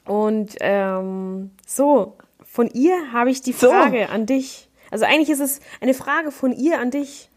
Und 0.06 0.56
ähm, 0.60 1.52
so, 1.66 2.16
von 2.46 2.68
ihr 2.68 3.12
habe 3.12 3.32
ich 3.32 3.42
die 3.42 3.54
Frage 3.54 4.06
so. 4.08 4.14
an 4.14 4.26
dich. 4.28 4.70
Also 4.92 5.06
eigentlich 5.06 5.30
ist 5.30 5.40
es 5.40 5.60
eine 5.82 5.94
Frage 5.94 6.32
von 6.32 6.54
ihr 6.54 6.80
an 6.80 6.92
dich. 6.92 7.30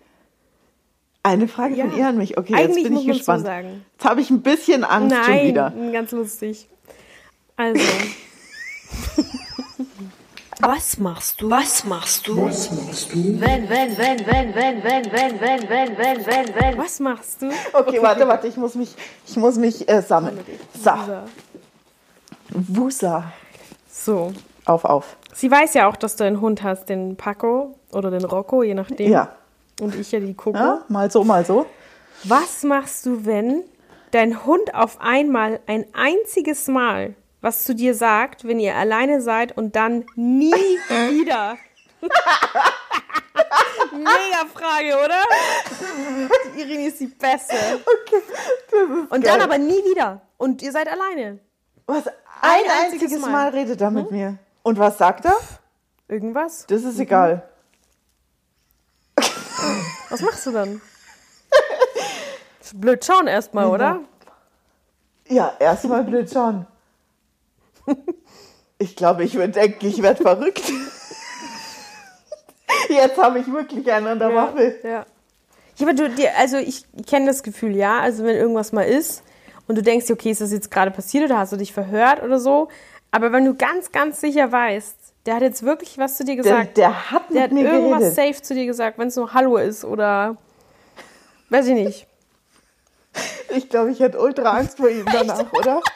Eine 1.23 1.49
Frage 1.49 1.75
ja. 1.75 1.87
von 1.87 1.99
ihr 1.99 2.09
an 2.09 2.17
mich. 2.17 2.39
Okay, 2.39 2.55
Eigentlich 2.55 2.85
jetzt 2.85 2.89
bin 2.89 2.97
ich 2.99 3.07
gespannt. 3.07 3.45
So 3.45 3.53
jetzt 3.53 4.05
habe 4.05 4.21
ich 4.21 4.31
ein 4.31 4.41
bisschen 4.41 4.85
Angst 4.85 5.15
Nein, 5.15 5.25
schon 5.25 5.49
wieder. 5.49 5.73
ganz 5.93 6.13
lustig. 6.13 6.69
Also. 7.57 7.81
Was 10.63 10.99
machst 10.99 11.41
du? 11.41 11.51
Was 11.51 11.85
machst 11.85 12.27
du? 12.27 12.45
Was 12.45 12.71
machst 12.71 13.13
du? 13.15 13.41
Wenn, 13.41 13.69
wenn, 13.69 13.97
wenn, 13.97 14.27
wenn, 14.27 14.55
wenn, 14.55 14.85
wenn, 14.85 15.11
wenn, 15.11 15.41
wenn, 15.41 15.41
wenn, 15.41 15.99
wenn, 15.99 16.27
wenn, 16.27 16.55
wenn. 16.55 16.79
Was 16.79 17.01
machst 17.01 17.43
du? 17.43 17.47
Okay, 17.47 17.55
okay. 17.73 18.03
warte, 18.03 18.29
warte, 18.29 18.47
ich 18.47 18.57
muss 18.57 18.75
mich, 18.75 18.95
ich 19.27 19.37
muss 19.37 19.57
mich 19.57 19.89
äh, 19.89 20.03
sammeln. 20.03 20.39
So. 20.75 20.91
Wusa. 22.51 23.33
So. 23.91 24.33
Auf, 24.67 24.85
auf. 24.85 25.17
Sie 25.33 25.51
weiß 25.51 25.75
ja 25.75 25.89
auch, 25.89 25.97
dass 25.97 26.17
du 26.17 26.25
einen 26.25 26.41
Hund 26.41 26.63
hast, 26.63 26.91
den 26.91 27.17
Paco 27.17 27.75
oder 27.93 28.11
den 28.11 28.25
Rocco, 28.25 28.63
je 28.63 28.75
nachdem. 28.75 29.11
Ja. 29.11 29.35
Und 29.81 29.95
ich 29.95 30.13
ja 30.13 30.21
die 30.21 30.35
Coco. 30.35 30.57
Ja, 30.57 30.85
mal 30.89 31.11
so, 31.11 31.25
mal 31.25 31.45
so. 31.45 31.67
Was 32.25 32.63
machst 32.63 33.07
du, 33.07 33.25
wenn 33.25 33.65
dein 34.11 34.45
Hund 34.45 34.75
auf 34.75 35.01
einmal 35.01 35.61
ein 35.67 35.87
einziges 35.95 36.69
Mal 36.69 37.15
was 37.41 37.65
zu 37.65 37.75
dir 37.75 37.95
sagt, 37.95 38.47
wenn 38.47 38.61
ihr 38.61 38.77
alleine 38.77 39.23
seid 39.23 39.57
und 39.57 39.77
dann 39.77 40.05
nie 40.15 40.53
wieder? 40.89 41.57
Mega 43.93 44.47
Frage, 44.53 44.97
oder? 45.05 45.23
Die 46.55 46.61
Irini 46.61 46.87
ist 46.87 47.01
die 47.01 47.07
Beste. 47.07 47.55
Okay, 47.57 48.23
und 49.09 49.11
geil. 49.11 49.21
dann 49.23 49.41
aber 49.41 49.59
nie 49.59 49.83
wieder. 49.91 50.21
Und 50.37 50.63
ihr 50.63 50.73
seid 50.73 50.89
alleine. 50.89 51.39
Was? 51.87 52.07
Ein, 52.07 52.15
ein 52.43 52.71
einziges, 52.85 53.05
einziges 53.05 53.21
Mal. 53.21 53.31
Mal. 53.31 53.49
redet 53.49 53.81
er 53.81 53.91
mit 53.91 54.11
hm? 54.11 54.17
mir. 54.17 54.39
Und 54.63 54.79
was 54.79 54.99
sagt 54.99 55.25
er? 55.25 55.37
Irgendwas. 56.09 56.67
Das 56.67 56.85
ist 56.85 56.97
mhm. 56.97 57.03
egal. 57.03 57.50
Was 60.11 60.21
machst 60.21 60.47
du 60.47 60.53
dann? 60.53 60.81
blöd 62.75 63.05
schauen 63.05 63.27
erstmal, 63.27 63.65
ja. 63.65 63.71
oder? 63.71 64.01
Ja, 65.29 65.55
erstmal 65.59 66.05
blöd 66.05 66.31
schauen. 66.31 66.67
Ich 68.83 68.97
glaube, 68.97 69.25
ich 69.25 69.35
würde 69.35 69.53
denken, 69.53 69.89
ich 69.89 70.01
werde 70.01 70.23
verrückt. 70.23 70.63
Jetzt 72.89 73.19
habe 73.19 73.41
ich 73.41 73.53
wirklich 73.53 73.93
einen 73.93 74.07
an 74.07 74.19
der 74.19 74.31
ja, 74.31 74.35
Waffe. 74.35 74.75
Ja. 74.83 75.05
Ich, 75.77 75.83
aber 75.83 75.93
du, 75.93 76.09
dir, 76.09 76.31
also 76.39 76.57
ich 76.57 76.87
kenne 77.07 77.27
das 77.27 77.43
Gefühl, 77.43 77.77
ja. 77.77 78.01
Also 78.01 78.25
wenn 78.25 78.37
irgendwas 78.37 78.73
mal 78.73 78.85
ist 78.85 79.23
und 79.69 79.77
du 79.77 79.83
denkst, 79.83 80.11
okay, 80.11 80.31
ist 80.31 80.41
das 80.41 80.51
jetzt 80.51 80.71
gerade 80.71 80.91
passiert 80.91 81.27
oder 81.27 81.37
hast 81.37 81.53
du 81.53 81.59
dich 81.59 81.75
verhört 81.75 82.23
oder 82.23 82.39
so. 82.39 82.69
Aber 83.11 83.33
wenn 83.33 83.45
du 83.45 83.55
ganz, 83.55 83.93
ganz 83.93 84.21
sicher 84.21 84.51
weißt, 84.51 85.10
der 85.27 85.35
hat 85.37 85.43
jetzt 85.43 85.63
wirklich 85.63 85.99
was 85.99 86.17
zu 86.17 86.25
dir 86.25 86.37
gesagt. 86.37 86.77
Der, 86.77 86.89
der 86.89 87.11
hat 87.11 87.23
der 87.31 87.43
hat 87.43 87.53
mir 87.53 87.65
irgendwas 87.71 88.15
geredet. 88.15 88.35
safe 88.35 88.43
zu 88.43 88.55
dir 88.55 88.67
gesagt, 88.67 88.99
wenn 88.99 89.09
es 89.09 89.17
nur 89.17 89.33
Hallo 89.35 89.57
ist 89.57 89.85
oder 89.85 90.37
weiß 91.51 91.67
ich 91.67 91.75
nicht. 91.75 92.07
Ich 93.51 93.69
glaube, 93.69 93.91
ich 93.91 94.01
hätte 94.01 94.21
ultra 94.21 94.57
Angst 94.59 94.77
vor 94.77 94.89
ihm 94.89 95.05
danach, 95.13 95.53
oder? 95.53 95.83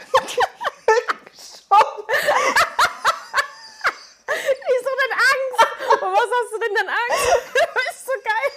Wieso 4.27 4.91
denn 5.01 5.13
Angst? 5.13 5.59
Vor 6.01 6.13
was 6.13 6.31
hast 6.35 6.53
du 6.53 6.59
denn 6.59 6.75
denn 6.75 6.89
Angst? 6.89 7.25
Das 7.55 7.95
ist 7.97 8.07
so 8.07 8.13
geil. 8.25 8.51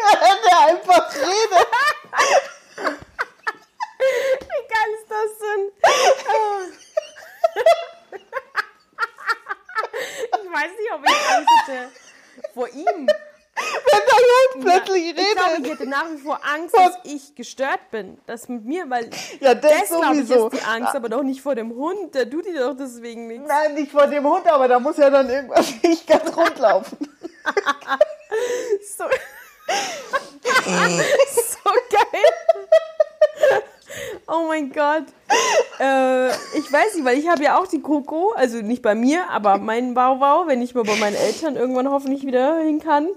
Er 0.50 0.58
einfach 0.66 1.14
redet. 1.14 1.68
Wie 4.40 4.62
geil 4.68 4.90
ist 4.98 5.08
das 5.10 5.30
denn? 5.38 5.62
Ich 10.32 10.52
weiß 10.52 10.72
nicht, 10.78 10.92
ob 10.92 11.00
hätte 11.70 11.90
vor 12.54 12.68
ihm. 12.68 13.08
Wenn 13.56 14.00
der 14.06 14.54
Hund 14.54 14.64
plötzlich 14.64 15.10
redet. 15.10 15.18
Ich 15.18 15.34
glaube, 15.34 15.62
ich 15.62 15.70
hätte 15.70 15.86
nach 15.86 16.10
wie 16.10 16.18
vor 16.18 16.40
Angst, 16.42 16.74
dass 16.74 16.98
ich 17.04 17.34
gestört 17.34 17.90
bin. 17.90 18.18
Das 18.26 18.48
mit 18.48 18.64
mir, 18.64 18.88
weil 18.88 19.10
ja, 19.40 19.54
das, 19.54 19.70
das 19.70 19.88
glaube 19.88 20.16
ich, 20.16 20.30
ist 20.30 20.52
die 20.52 20.62
Angst, 20.62 20.94
aber 20.94 21.08
doch 21.08 21.22
nicht 21.22 21.42
vor 21.42 21.54
dem 21.54 21.74
Hund. 21.74 22.14
Der 22.14 22.30
tut 22.30 22.46
dir 22.46 22.58
doch 22.58 22.76
deswegen 22.76 23.26
nichts. 23.26 23.48
Nein, 23.48 23.74
nicht 23.74 23.92
vor 23.92 24.06
dem 24.06 24.24
Hund, 24.24 24.46
aber 24.46 24.68
da 24.68 24.78
muss 24.78 24.96
ja 24.96 25.10
dann 25.10 25.28
irgendwas 25.28 25.66
nicht 25.82 26.06
ganz 26.06 26.34
rund 26.34 26.58
laufen. 26.58 26.96
so. 28.96 29.04
Oh 34.32 34.46
mein 34.46 34.70
Gott. 34.70 35.06
Äh, 35.80 36.28
ich 36.58 36.70
weiß 36.70 36.94
nicht, 36.94 37.04
weil 37.04 37.18
ich 37.18 37.28
habe 37.28 37.42
ja 37.42 37.58
auch 37.58 37.66
die 37.66 37.80
Coco, 37.80 38.32
also 38.36 38.58
nicht 38.58 38.82
bei 38.82 38.94
mir, 38.94 39.28
aber 39.30 39.58
meinen 39.58 39.94
Bauwau, 39.94 40.46
wenn 40.46 40.62
ich 40.62 40.74
mal 40.74 40.84
bei 40.84 40.94
meinen 40.96 41.16
Eltern 41.16 41.56
irgendwann 41.56 41.90
hoffentlich 41.90 42.24
wieder 42.24 42.60
hin 42.60 42.80
kann. 42.80 43.08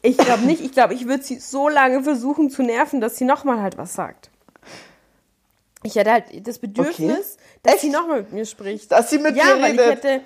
Ich 0.00 0.16
glaube 0.16 0.44
nicht. 0.44 0.62
Ich 0.62 0.72
glaube, 0.72 0.94
ich 0.94 1.06
würde 1.06 1.22
sie 1.24 1.40
so 1.40 1.68
lange 1.68 2.02
versuchen 2.02 2.48
zu 2.48 2.62
nerven, 2.62 3.00
dass 3.00 3.16
sie 3.16 3.24
nochmal 3.24 3.60
halt 3.60 3.76
was 3.76 3.92
sagt. 3.92 4.30
Ich 5.82 5.96
hätte 5.96 6.12
halt 6.12 6.46
das 6.46 6.58
Bedürfnis, 6.58 7.34
okay. 7.34 7.60
dass 7.62 7.74
Echt? 7.74 7.82
sie 7.82 7.90
nochmal 7.90 8.20
mit 8.20 8.32
mir 8.32 8.46
spricht. 8.46 8.90
Dass 8.90 9.10
sie 9.10 9.18
mit 9.18 9.36
ja, 9.36 9.44
mir 9.44 9.62
weil 9.62 9.70
redet. 9.72 9.80
ich 9.80 9.90
hätte, 9.90 10.20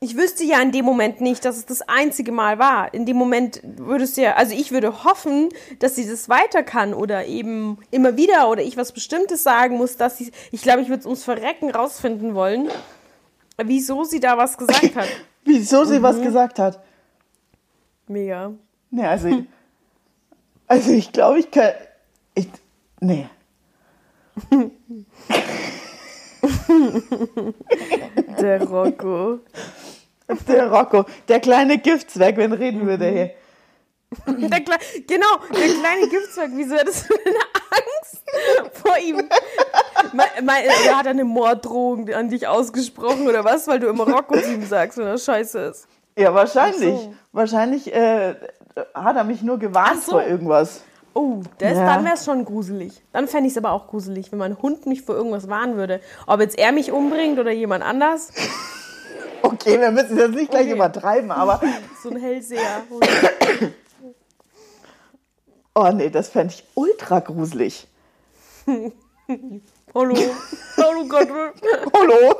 ich 0.00 0.16
wüsste 0.16 0.44
ja 0.44 0.60
in 0.62 0.70
dem 0.70 0.84
Moment 0.84 1.20
nicht, 1.20 1.44
dass 1.44 1.56
es 1.56 1.66
das 1.66 1.82
einzige 1.82 2.30
Mal 2.30 2.58
war. 2.58 2.94
In 2.94 3.04
dem 3.04 3.16
Moment 3.16 3.60
würdest 3.64 4.16
du 4.16 4.22
ja, 4.22 4.34
also 4.34 4.54
ich 4.54 4.70
würde 4.70 5.02
hoffen, 5.04 5.48
dass 5.80 5.96
sie 5.96 6.08
das 6.08 6.28
weiter 6.28 6.62
kann 6.62 6.94
oder 6.94 7.26
eben 7.26 7.78
immer 7.90 8.16
wieder 8.16 8.48
oder 8.48 8.62
ich 8.62 8.76
was 8.76 8.92
Bestimmtes 8.92 9.42
sagen 9.42 9.76
muss, 9.76 9.96
dass 9.96 10.16
sie, 10.18 10.30
ich 10.52 10.62
glaube, 10.62 10.82
ich 10.82 10.88
würde 10.88 11.00
es 11.00 11.06
ums 11.06 11.24
Verrecken 11.24 11.70
rausfinden 11.70 12.36
wollen, 12.36 12.68
wieso 13.56 14.04
sie 14.04 14.20
da 14.20 14.38
was 14.38 14.56
gesagt 14.56 14.94
hat. 14.94 15.08
wieso 15.44 15.84
sie 15.84 15.98
mhm. 15.98 16.02
was 16.02 16.20
gesagt 16.20 16.60
hat? 16.60 16.80
Mega. 18.06 18.52
Nee, 18.90 19.04
also, 19.04 19.44
also 20.68 20.92
ich 20.92 21.12
glaube, 21.12 21.40
ich 21.40 21.50
kann, 21.50 21.72
ich, 22.34 22.48
nee. 23.00 23.28
Der 28.40 28.62
Rocco. 28.62 29.40
Der 30.46 30.70
Rocco, 30.70 31.06
der 31.26 31.40
kleine 31.40 31.78
Giftzwerg, 31.78 32.36
wenn 32.36 32.52
reden 32.52 32.86
würde, 32.86 33.06
hey. 33.06 33.30
Der 34.26 34.60
Kle 34.60 34.76
genau, 35.06 35.38
der 35.50 35.68
kleine 35.80 36.08
Giftzwerg, 36.08 36.50
wieso 36.54 36.76
hättest 36.76 37.08
du 37.08 37.14
denn 37.24 37.34
Angst 37.70 38.22
vor 38.74 38.98
ihm? 38.98 39.28
er 40.14 40.98
hat 40.98 41.06
eine 41.06 41.24
Morddrohung 41.24 42.10
an 42.10 42.28
dich 42.28 42.46
ausgesprochen 42.46 43.26
oder 43.26 43.44
was, 43.44 43.66
weil 43.68 43.80
du 43.80 43.88
immer 43.88 44.04
Rocco 44.04 44.38
zu 44.38 44.52
ihm 44.52 44.66
sagst, 44.66 44.98
wenn 44.98 45.06
er 45.06 45.18
scheiße 45.18 45.58
ist. 45.60 45.88
Ja, 46.16 46.34
wahrscheinlich. 46.34 46.94
So. 46.94 47.14
Wahrscheinlich 47.32 47.94
äh, 47.94 48.34
hat 48.94 49.16
er 49.16 49.24
mich 49.24 49.42
nur 49.42 49.58
gewarnt 49.58 50.02
so. 50.02 50.12
vor 50.12 50.22
irgendwas. 50.24 50.82
Oh, 51.18 51.42
das, 51.58 51.76
ja. 51.76 51.84
dann 51.84 52.04
wäre 52.04 52.14
es 52.14 52.24
schon 52.24 52.44
gruselig. 52.44 53.02
Dann 53.12 53.26
fände 53.26 53.48
ich 53.48 53.54
es 53.54 53.58
aber 53.58 53.72
auch 53.72 53.88
gruselig, 53.88 54.30
wenn 54.30 54.38
mein 54.38 54.56
Hund 54.62 54.86
mich 54.86 55.02
vor 55.02 55.16
irgendwas 55.16 55.48
warnen 55.48 55.76
würde. 55.76 56.00
Ob 56.28 56.38
jetzt 56.38 56.56
er 56.56 56.70
mich 56.70 56.92
umbringt 56.92 57.40
oder 57.40 57.50
jemand 57.50 57.82
anders. 57.84 58.32
Okay, 59.40 59.80
wir 59.80 59.92
müssen 59.92 60.18
jetzt 60.18 60.34
nicht 60.34 60.50
gleich 60.50 60.66
okay. 60.66 60.72
übertreiben, 60.72 61.30
aber. 61.30 61.60
So 62.02 62.10
ein 62.10 62.16
Hellseher. 62.16 62.82
oh 65.74 65.90
nee, 65.94 66.10
das 66.10 66.28
fände 66.28 66.54
ich 66.54 66.64
ultra 66.74 67.20
gruselig. 67.20 67.86
Hallo. 68.66 70.16
Hallo, 70.76 71.04
Gott. 71.08 71.28
Hallo. 71.94 72.34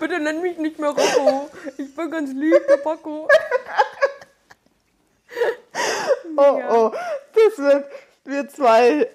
Bitte 0.00 0.18
nenn 0.18 0.42
mich 0.42 0.58
nicht 0.58 0.78
mehr 0.80 0.90
Rocco. 0.90 1.48
Ich 1.78 1.94
bin 1.94 2.10
ganz 2.10 2.32
lieb, 2.32 2.60
der 2.68 2.78
Paco. 2.78 3.28
Oh, 6.36 6.60
oh. 6.70 6.92
Das 7.34 7.58
wird 7.58 7.84
wir 8.26 8.48
zwei 8.48 9.08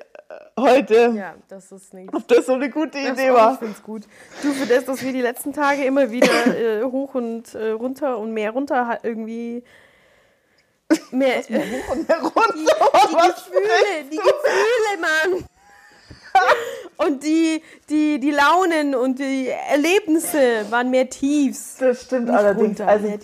heute. 0.58 1.14
Ja, 1.16 1.36
das 1.48 1.72
ist 1.72 1.94
nicht. 1.94 2.14
Ob 2.14 2.28
das 2.28 2.46
so 2.46 2.54
eine 2.54 2.70
gute 2.70 2.98
Idee 2.98 3.28
das 3.28 3.34
war. 3.34 3.54
Ich 3.54 3.60
finde 3.60 3.74
es 3.74 3.84
gut. 3.84 4.04
Du, 4.42 4.54
für 4.54 4.66
das, 4.66 4.86
dass 4.86 5.02
wir 5.02 5.14
die 5.14 5.22
letzten 5.22 5.54
Tage 5.54 5.84
immer 5.86 6.12
wieder 6.12 6.48
äh, 6.58 6.84
hoch 6.84 7.16
und 7.16 7.54
äh, 7.56 7.72
runter 7.72 8.18
und 8.18 8.34
mehr 8.34 8.52
runter 8.52 9.00
irgendwie. 9.04 9.64
Mehr, 11.12 11.38
Was, 11.38 11.50
mehr 11.50 11.62
hoch 11.62 11.96
und 11.96 12.08
mehr 12.08 12.18
runter. 12.20 12.54
Die, 12.54 12.66
die 12.66 13.16
Gefühle, 13.16 14.04
die 14.12 14.18
Gefühle, 14.18 15.00
Mann. 15.00 15.46
Und 16.98 17.24
die, 17.24 17.62
die, 17.90 18.20
die 18.20 18.32
Launen 18.32 18.96
und 18.96 19.20
die 19.20 19.50
Erlebnisse 19.50 20.66
waren 20.70 20.90
mehr 20.90 21.10
Tiefs. 21.10 21.76
Das 21.78 22.04
stimmt 22.04 22.30
allerdings. 22.30 22.80
Runter, 22.80 22.88
also 22.88 23.20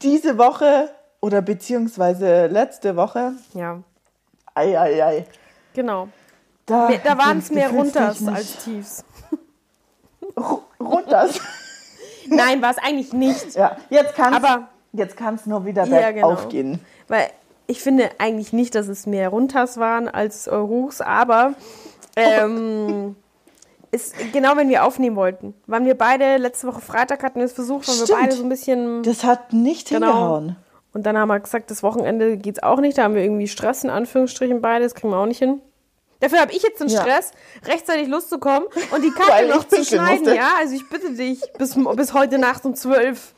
diese 0.00 0.38
Woche 0.38 0.90
oder 1.20 1.42
beziehungsweise 1.42 2.46
letzte 2.46 2.96
Woche. 2.96 3.32
Ja. 3.54 3.82
Ei, 4.54 4.78
ei, 4.78 5.04
ei. 5.04 5.26
Genau. 5.74 6.08
Da, 6.66 6.90
da 7.02 7.18
waren 7.18 7.38
es 7.38 7.50
mehr 7.50 7.70
Runters 7.70 8.26
als 8.26 8.64
Tiefs. 8.64 9.04
Runters? 10.78 11.40
Nein, 12.28 12.62
war 12.62 12.70
es 12.70 12.78
eigentlich 12.78 13.12
nicht. 13.12 13.54
Ja, 13.54 13.76
jetzt 13.90 14.14
kann 14.14 14.34
es 14.34 14.50
jetzt 14.92 15.16
kann's 15.16 15.46
nur 15.46 15.64
wieder 15.64 15.84
ja, 15.86 16.10
genau. 16.12 16.32
aufgehen. 16.32 16.80
Weil 17.08 17.30
ich 17.66 17.80
finde 17.80 18.10
eigentlich 18.18 18.52
nicht, 18.52 18.74
dass 18.74 18.88
es 18.88 19.06
mehr 19.06 19.28
Runters 19.28 19.78
waren 19.78 20.08
als 20.08 20.48
Hochs, 20.50 21.00
aber 21.00 21.54
ähm, 22.16 23.16
ist 23.90 24.14
genau, 24.32 24.56
wenn 24.56 24.68
wir 24.68 24.84
aufnehmen 24.84 25.16
wollten. 25.16 25.54
Waren 25.66 25.86
wir 25.86 25.96
beide, 25.96 26.36
letzte 26.36 26.66
Woche 26.68 26.80
Freitag 26.80 27.22
hatten 27.22 27.38
wir 27.38 27.46
es 27.46 27.52
versucht, 27.52 27.88
waren 27.88 28.08
wir 28.08 28.16
beide 28.16 28.32
so 28.32 28.42
ein 28.42 28.48
bisschen. 28.48 29.02
Das 29.02 29.24
hat 29.24 29.52
nicht 29.52 29.88
genau. 29.88 30.06
hingehauen. 30.06 30.56
Und 30.92 31.04
dann 31.04 31.16
haben 31.16 31.28
wir 31.28 31.38
gesagt, 31.40 31.70
das 31.70 31.82
Wochenende 31.82 32.36
geht 32.36 32.58
es 32.58 32.62
auch 32.62 32.80
nicht. 32.80 32.98
Da 32.98 33.04
haben 33.04 33.14
wir 33.14 33.22
irgendwie 33.22 33.48
Stress 33.48 33.84
in 33.84 33.90
Anführungsstrichen 33.90 34.60
beide. 34.60 34.84
Das 34.84 34.94
kriegen 34.94 35.12
wir 35.12 35.18
auch 35.18 35.26
nicht 35.26 35.38
hin. 35.38 35.60
Dafür 36.20 36.40
habe 36.40 36.52
ich 36.52 36.62
jetzt 36.62 36.80
den 36.80 36.90
Stress, 36.90 37.30
ja. 37.64 37.72
rechtzeitig 37.72 38.06
loszukommen 38.08 38.68
und 38.90 39.02
die 39.02 39.10
Kacke 39.16 39.46
noch 39.48 39.66
zu 39.66 39.82
schneiden. 39.84 40.24
Musste. 40.24 40.36
Ja, 40.36 40.52
also 40.58 40.74
ich 40.74 40.86
bitte 40.88 41.12
dich, 41.12 41.40
bis, 41.54 41.76
bis 41.96 42.12
heute 42.12 42.38
Nacht 42.38 42.64
um 42.66 42.74
zwölf. 42.74 43.34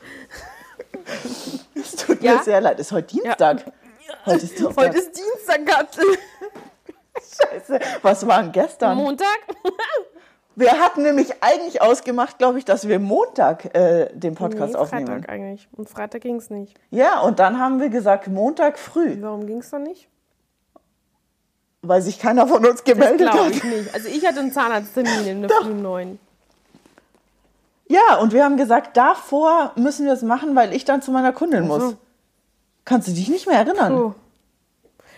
Es 1.75 1.95
tut 1.95 2.21
ja? 2.21 2.35
mir 2.35 2.43
sehr 2.43 2.59
leid. 2.59 2.79
Es 2.79 2.87
ist 2.87 2.91
heute 2.91 3.07
Dienstag. 3.07 3.65
Ja. 3.65 3.73
Heute 4.25 4.43
ist 4.43 4.59
Dienstag. 4.59 4.77
Heute 4.77 4.97
ist 4.97 5.11
Dienstag, 5.17 5.65
Katze. 5.65 6.01
Scheiße. 7.15 7.79
Was 8.01 8.27
war 8.27 8.43
denn 8.43 8.51
gestern? 8.51 8.97
Montag. 8.97 9.39
Wir 10.55 10.79
hatten 10.79 11.01
nämlich 11.03 11.41
eigentlich 11.41 11.81
ausgemacht, 11.81 12.37
glaube 12.37 12.59
ich, 12.59 12.65
dass 12.65 12.87
wir 12.87 12.99
Montag 12.99 13.75
äh, 13.75 14.09
den 14.13 14.35
Podcast 14.35 14.73
nee, 14.73 14.79
aufnehmen. 14.79 15.07
Freitag 15.07 15.29
eigentlich. 15.29 15.67
Und 15.71 15.89
Freitag 15.89 16.21
ging 16.21 16.35
es 16.35 16.49
nicht. 16.49 16.75
Ja, 16.91 17.21
und 17.21 17.39
dann 17.39 17.59
haben 17.59 17.79
wir 17.79 17.89
gesagt, 17.89 18.27
Montag 18.27 18.77
früh. 18.77 19.17
Warum 19.21 19.47
ging 19.47 19.59
es 19.59 19.71
dann 19.71 19.83
nicht? 19.83 20.07
Weil 21.81 22.01
sich 22.01 22.19
keiner 22.19 22.47
von 22.47 22.65
uns 22.65 22.83
gemeldet 22.83 23.27
das 23.27 23.35
hat. 23.35 23.51
ich 23.51 23.63
nicht. 23.63 23.93
Also 23.93 24.07
ich 24.07 24.25
hatte 24.25 24.39
einen 24.39 24.51
Zahnarzttermin 24.51 25.25
in 25.27 25.41
der 25.41 25.49
Früh 25.49 25.71
um 25.71 25.81
neun. 25.81 26.19
Ja, 27.87 28.17
und 28.17 28.31
wir 28.31 28.43
haben 28.43 28.57
gesagt, 28.57 28.95
davor 28.95 29.71
müssen 29.75 30.05
wir 30.05 30.13
es 30.13 30.21
machen, 30.21 30.55
weil 30.55 30.73
ich 30.73 30.85
dann 30.85 31.01
zu 31.01 31.11
meiner 31.11 31.33
Kundin 31.33 31.67
muss. 31.67 31.81
So. 31.81 31.93
Kannst 32.85 33.07
du 33.07 33.11
dich 33.11 33.27
nicht 33.27 33.47
mehr 33.47 33.57
erinnern? 33.57 33.97
So. 33.97 34.15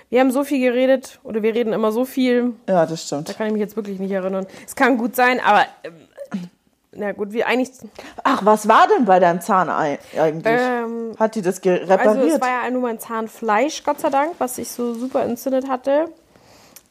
Wir 0.09 0.19
haben 0.19 0.31
so 0.31 0.43
viel 0.43 0.59
geredet 0.59 1.19
oder 1.23 1.41
wir 1.41 1.55
reden 1.55 1.73
immer 1.73 1.91
so 1.91 2.05
viel. 2.05 2.53
Ja, 2.69 2.85
das 2.85 3.05
stimmt. 3.05 3.29
Da 3.29 3.33
kann 3.33 3.47
ich 3.47 3.53
mich 3.53 3.61
jetzt 3.61 3.75
wirklich 3.75 3.99
nicht 3.99 4.11
erinnern. 4.11 4.45
Es 4.65 4.75
kann 4.75 4.97
gut 4.97 5.15
sein, 5.15 5.39
aber 5.39 5.61
äh, 5.83 5.89
na 6.97 7.11
gut, 7.11 7.33
wie 7.33 7.43
eigentlich. 7.43 7.71
Ach, 8.23 8.45
was 8.45 8.67
war 8.67 8.87
denn 8.87 9.05
bei 9.05 9.19
deinem 9.19 9.41
Zahn 9.41 9.69
eigentlich? 9.69 10.45
Ähm, 10.45 11.15
Hat 11.19 11.35
die 11.35 11.41
das 11.41 11.57
repariert? 11.63 12.07
Also 12.07 12.21
es 12.21 12.41
war 12.41 12.63
ja 12.63 12.71
nur 12.71 12.81
mein 12.81 12.99
Zahnfleisch, 12.99 13.83
Gott 13.83 13.99
sei 13.99 14.09
Dank, 14.09 14.35
was 14.37 14.57
ich 14.57 14.71
so 14.71 14.93
super 14.93 15.23
entzündet 15.23 15.67
hatte. 15.67 16.05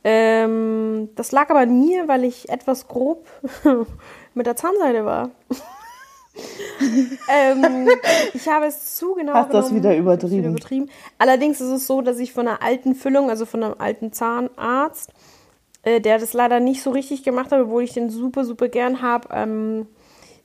Ähm, 0.06 1.08
das 1.16 1.32
lag 1.32 1.48
aber 1.48 1.60
an 1.60 1.80
mir, 1.80 2.06
weil 2.06 2.24
ich 2.24 2.50
etwas 2.50 2.86
grob 2.86 3.26
mit 4.34 4.46
der 4.46 4.56
Zahnseide 4.56 5.06
war. 5.06 5.30
ähm, 7.28 7.88
ich 8.32 8.48
habe 8.48 8.66
es 8.66 8.96
zu 8.96 9.14
genau 9.14 9.34
Hast 9.34 9.54
das 9.54 9.74
wieder 9.74 9.96
übertrieben. 9.96 10.38
wieder 10.38 10.48
übertrieben. 10.48 10.90
Allerdings 11.18 11.60
ist 11.60 11.70
es 11.70 11.86
so, 11.86 12.00
dass 12.02 12.18
ich 12.18 12.32
von 12.32 12.48
einer 12.48 12.62
alten 12.62 12.94
Füllung, 12.94 13.30
also 13.30 13.46
von 13.46 13.62
einem 13.62 13.74
alten 13.78 14.12
Zahnarzt, 14.12 15.12
äh, 15.82 16.00
der 16.00 16.18
das 16.18 16.32
leider 16.32 16.60
nicht 16.60 16.82
so 16.82 16.90
richtig 16.90 17.22
gemacht 17.22 17.52
hat, 17.52 17.60
obwohl 17.60 17.84
ich 17.84 17.92
den 17.92 18.10
super, 18.10 18.44
super 18.44 18.68
gern 18.68 19.00
habe, 19.00 19.28
ähm, 19.32 19.86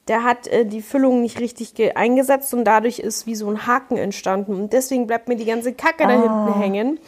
der 0.10 0.24
hat 0.24 0.48
äh, 0.48 0.66
die 0.66 0.82
Füllung 0.82 1.22
nicht 1.22 1.40
richtig 1.40 1.74
eingesetzt 1.96 2.54
und 2.54 2.66
dadurch 2.66 3.00
ist 3.00 3.28
wie 3.28 3.36
so 3.36 3.50
ein 3.50 3.68
Haken 3.68 3.96
entstanden. 3.96 4.56
Und 4.56 4.74
deswegen 4.74 5.08
bleibt 5.08 5.30
mir 5.30 5.36
die 5.36 5.46
ganze 5.46 5.74
Kacke 5.74 6.04
da 6.04 6.10
hinten 6.10 6.28
ah. 6.28 6.60
hängen. 6.60 7.00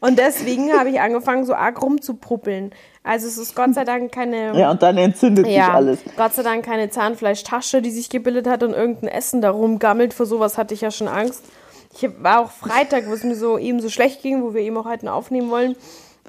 Und 0.00 0.18
deswegen 0.18 0.72
habe 0.72 0.88
ich 0.88 1.00
angefangen, 1.00 1.44
so 1.44 1.54
arg 1.54 1.82
rumzupuppeln. 1.82 2.70
Also 3.02 3.26
es 3.26 3.38
ist 3.38 3.54
Gott 3.56 3.74
sei 3.74 3.84
Dank 3.84 4.12
keine. 4.12 4.52
Ja, 4.58 4.70
und 4.70 4.82
dann 4.82 4.96
entzündet 4.96 5.46
ja, 5.46 5.66
sich 5.66 5.74
alles. 5.74 5.98
Gott 6.16 6.32
sei 6.32 6.42
Dank 6.42 6.64
keine 6.64 6.88
Zahnfleischtasche, 6.88 7.82
die 7.82 7.90
sich 7.90 8.08
gebildet 8.08 8.46
hat 8.46 8.62
und 8.62 8.72
irgendein 8.72 9.08
Essen 9.08 9.42
da 9.42 9.50
rumgammelt. 9.50 10.14
Vor 10.14 10.26
sowas 10.26 10.56
hatte 10.56 10.74
ich 10.74 10.80
ja 10.80 10.90
schon 10.90 11.08
Angst. 11.08 11.44
Ich 11.92 12.08
war 12.20 12.40
auch 12.40 12.50
Freitag, 12.50 13.08
wo 13.08 13.12
es 13.12 13.24
mir 13.24 13.36
so 13.36 13.58
eben 13.58 13.80
so 13.80 13.88
schlecht 13.88 14.22
ging, 14.22 14.42
wo 14.42 14.54
wir 14.54 14.62
eben 14.62 14.76
auch 14.76 14.86
heute 14.86 15.12
aufnehmen 15.12 15.50
wollen. 15.50 15.76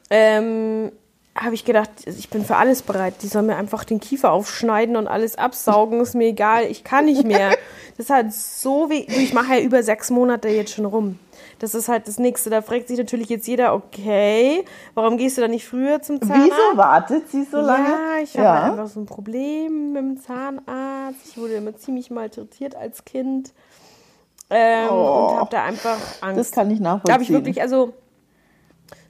Ähm, 0.10 0.92
habe 1.36 1.54
ich 1.54 1.65
gedacht, 1.65 1.89
ich 2.06 2.30
bin 2.30 2.45
für 2.45 2.56
alles 2.56 2.82
bereit. 2.82 3.15
Die 3.21 3.28
sollen 3.28 3.48
mir 3.48 3.58
einfach 3.58 3.84
den 3.84 4.00
Kiefer 4.00 4.32
aufschneiden 4.32 4.95
und 4.95 5.08
alles 5.08 5.38
absaugen. 5.38 6.00
Ist 6.00 6.15
mir 6.15 6.28
egal, 6.28 6.63
ich 6.63 6.86
kann 6.86 7.06
nicht 7.06 7.26
mehr. 7.26 7.58
Das 7.98 8.10
hat 8.10 8.34
so 8.34 8.89
weh. 8.89 9.06
Ich 9.08 9.34
mache 9.34 9.56
ja 9.56 9.62
über 9.62 9.84
sechs 9.84 10.10
Monate 10.10 10.48
jetzt 10.48 10.71
schon 10.71 10.86
rum. 10.86 11.19
Das 11.60 11.76
ist 11.76 11.89
halt 11.89 12.08
das 12.08 12.19
Nächste. 12.19 12.50
Da 12.50 12.62
fragt 12.62 12.88
sich 12.88 12.98
natürlich 12.98 13.28
jetzt 13.28 13.48
jeder, 13.48 13.74
okay, 13.74 14.63
warum 14.93 15.17
gehst 15.17 15.38
du 15.38 15.41
da 15.41 15.48
nicht 15.50 15.67
früher 15.67 16.02
zum 16.02 16.21
Zahnarzt? 16.21 16.43
Wieso 16.45 16.78
wartet 16.78 17.30
sie 17.30 17.43
so 17.43 17.58
lange? 17.58 17.89
Ja, 17.89 18.24
ich 18.24 18.38
habe 18.38 18.50
halt 18.50 18.71
einfach 18.71 18.88
so 18.88 19.02
ein 19.02 19.06
Problem 19.06 19.93
mit 19.93 20.02
dem 20.02 20.17
Zahnarzt. 20.21 21.19
Ich 21.30 21.38
wurde 21.38 21.56
immer 21.56 21.76
ziemlich 21.76 22.12
malträtiert 22.12 22.76
als 22.76 23.04
Kind. 23.04 23.54
Ähm, 24.50 24.89
oh, 24.89 25.30
und 25.32 25.39
habe 25.39 25.50
da 25.52 25.63
einfach 25.63 25.98
Angst. 26.21 26.39
Das 26.39 26.52
kann 26.52 26.71
ich 26.71 26.80
nachvollziehen. 26.80 27.08
Da 27.08 27.13
habe 27.13 27.24
ich 27.24 27.32
wirklich, 27.32 27.62
also 27.62 27.93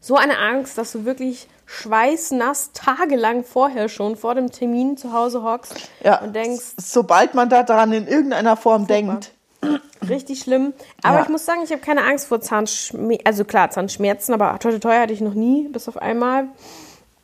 so 0.05 0.17
eine 0.17 0.37
Angst, 0.37 0.77
dass 0.77 0.91
du 0.91 1.03
wirklich 1.03 1.47
schweißnass 1.65 2.73
tagelang 2.73 3.43
vorher 3.43 3.89
schon 3.89 4.15
vor 4.15 4.35
dem 4.35 4.51
Termin 4.51 4.97
zu 4.97 5.11
Hause 5.11 5.41
hockst 5.41 5.89
ja, 6.03 6.21
und 6.21 6.35
denkst. 6.35 6.75
Sobald 6.77 7.33
man 7.33 7.49
da 7.49 7.63
daran 7.63 7.91
in 7.91 8.07
irgendeiner 8.07 8.55
Form 8.55 8.85
denkt. 8.85 9.31
Richtig 10.07 10.41
schlimm. 10.41 10.73
Aber 11.01 11.17
ja. 11.17 11.23
ich 11.23 11.29
muss 11.29 11.43
sagen, 11.43 11.61
ich 11.63 11.71
habe 11.71 11.81
keine 11.81 12.03
Angst 12.03 12.27
vor 12.27 12.39
Zahnschmerzen. 12.39 13.25
Also 13.25 13.45
klar, 13.45 13.71
Zahnschmerzen, 13.71 14.35
aber 14.35 14.53
heute 14.53 14.79
teuer 14.79 15.01
hatte 15.01 15.13
ich 15.13 15.21
noch 15.21 15.33
nie, 15.33 15.69
bis 15.69 15.87
auf 15.87 15.97
einmal. 15.97 16.49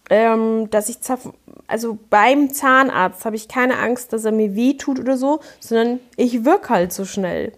Ähm, 0.10 0.68
dass 0.72 0.90
ich 0.90 0.98
also 1.68 2.00
beim 2.10 2.52
Zahnarzt 2.52 3.26
habe 3.26 3.36
ich 3.36 3.48
keine 3.48 3.78
Angst, 3.78 4.12
dass 4.12 4.26
er 4.26 4.32
mir 4.32 4.56
weh 4.56 4.74
tut 4.74 5.00
oder 5.00 5.18
so, 5.18 5.40
sondern 5.60 6.00
ich 6.18 6.46
wirke 6.46 6.70
halt 6.70 6.94
so 6.94 7.06
schnell. 7.06 7.54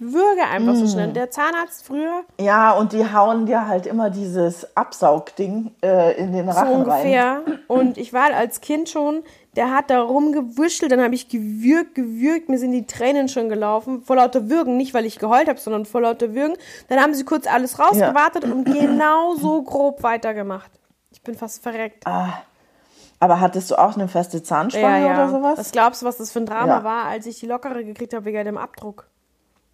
Ich 0.00 0.12
würge 0.12 0.42
einfach 0.42 0.74
mm. 0.74 0.76
so 0.76 0.86
schnell. 0.86 1.12
Der 1.12 1.30
Zahnarzt 1.30 1.84
früher. 1.84 2.22
Ja, 2.40 2.72
und 2.72 2.92
die 2.92 3.12
hauen 3.12 3.46
dir 3.46 3.66
halt 3.66 3.86
immer 3.86 4.10
dieses 4.10 4.76
Absaugding 4.76 5.72
äh, 5.82 6.16
in 6.18 6.32
den 6.32 6.48
Rachen 6.48 6.68
so 6.68 6.74
ungefähr. 6.74 7.42
rein. 7.44 7.58
Und 7.66 7.98
ich 7.98 8.12
war 8.12 8.32
als 8.32 8.60
Kind 8.60 8.88
schon, 8.88 9.22
der 9.56 9.72
hat 9.72 9.90
da 9.90 10.00
rumgewuschelt, 10.00 10.92
dann 10.92 11.00
habe 11.00 11.14
ich 11.14 11.28
gewürgt, 11.28 11.96
gewürgt, 11.96 12.48
mir 12.48 12.58
sind 12.58 12.72
die 12.72 12.86
Tränen 12.86 13.28
schon 13.28 13.48
gelaufen, 13.48 14.02
vor 14.02 14.16
lauter 14.16 14.48
Würgen, 14.48 14.76
nicht 14.76 14.94
weil 14.94 15.04
ich 15.04 15.18
geheult 15.18 15.48
habe, 15.48 15.58
sondern 15.58 15.84
vor 15.84 16.02
lauter 16.02 16.34
Würgen. 16.34 16.56
Dann 16.88 17.00
haben 17.00 17.14
sie 17.14 17.24
kurz 17.24 17.46
alles 17.46 17.78
rausgewartet 17.78 18.44
ja. 18.44 18.52
und 18.52 18.64
genau 18.64 19.34
so 19.34 19.62
grob 19.62 20.02
weitergemacht. 20.04 20.70
Ich 21.10 21.22
bin 21.22 21.34
fast 21.34 21.62
verreckt. 21.62 22.06
Ah. 22.06 22.42
Aber 23.20 23.40
hattest 23.40 23.70
du 23.72 23.74
auch 23.76 23.96
eine 23.96 24.06
feste 24.06 24.44
Zahnspange 24.44 25.00
ja, 25.00 25.06
ja. 25.08 25.14
oder 25.14 25.28
sowas? 25.28 25.58
Was 25.58 25.72
glaubst 25.72 26.02
du, 26.02 26.06
was 26.06 26.18
das 26.18 26.30
für 26.30 26.38
ein 26.38 26.46
Drama 26.46 26.78
ja. 26.78 26.84
war, 26.84 27.04
als 27.06 27.26
ich 27.26 27.40
die 27.40 27.46
lockere 27.46 27.84
gekriegt 27.84 28.14
habe 28.14 28.24
wegen 28.26 28.44
dem 28.44 28.56
Abdruck? 28.56 29.08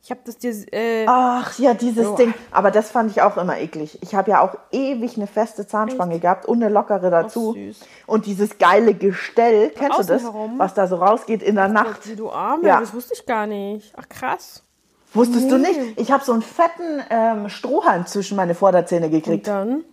Ich 0.04 0.10
habe 0.10 0.20
das 0.26 0.36
dir. 0.36 0.52
Äh, 0.70 1.06
Ach 1.08 1.58
ja, 1.58 1.72
dieses 1.72 2.06
oh. 2.06 2.14
Ding. 2.14 2.34
Aber 2.50 2.70
das 2.70 2.90
fand 2.90 3.10
ich 3.10 3.22
auch 3.22 3.38
immer 3.38 3.58
eklig. 3.58 3.98
Ich 4.02 4.14
habe 4.14 4.32
ja 4.32 4.42
auch 4.42 4.54
ewig 4.70 5.16
eine 5.16 5.26
feste 5.26 5.66
Zahnspange 5.66 6.18
gehabt 6.18 6.44
und 6.44 6.62
eine 6.62 6.70
lockere 6.70 7.08
dazu. 7.08 7.56
Und 8.06 8.26
dieses 8.26 8.58
geile 8.58 8.92
Gestell, 8.92 9.70
kennst 9.70 9.98
du 9.98 10.02
das? 10.02 10.22
Herum? 10.22 10.58
Was 10.58 10.74
da 10.74 10.88
so 10.88 10.96
rausgeht 10.96 11.42
in 11.42 11.54
der 11.54 11.64
Ach 11.64 11.72
Nacht. 11.72 12.02
Gott, 12.04 12.18
du 12.18 12.30
Arme, 12.30 12.68
ja. 12.68 12.80
das 12.80 12.92
wusste 12.92 13.14
ich 13.14 13.24
gar 13.24 13.46
nicht. 13.46 13.94
Ach 13.96 14.06
krass. 14.06 14.62
Wusstest 15.14 15.46
nee. 15.46 15.50
du 15.50 15.58
nicht? 15.58 15.80
Ich 15.96 16.12
habe 16.12 16.22
so 16.22 16.32
einen 16.32 16.42
fetten 16.42 17.02
ähm, 17.08 17.48
Strohhalm 17.48 18.04
zwischen 18.04 18.36
meine 18.36 18.54
Vorderzähne 18.54 19.08
gekriegt. 19.08 19.48
Und 19.48 19.54
dann? 19.54 19.84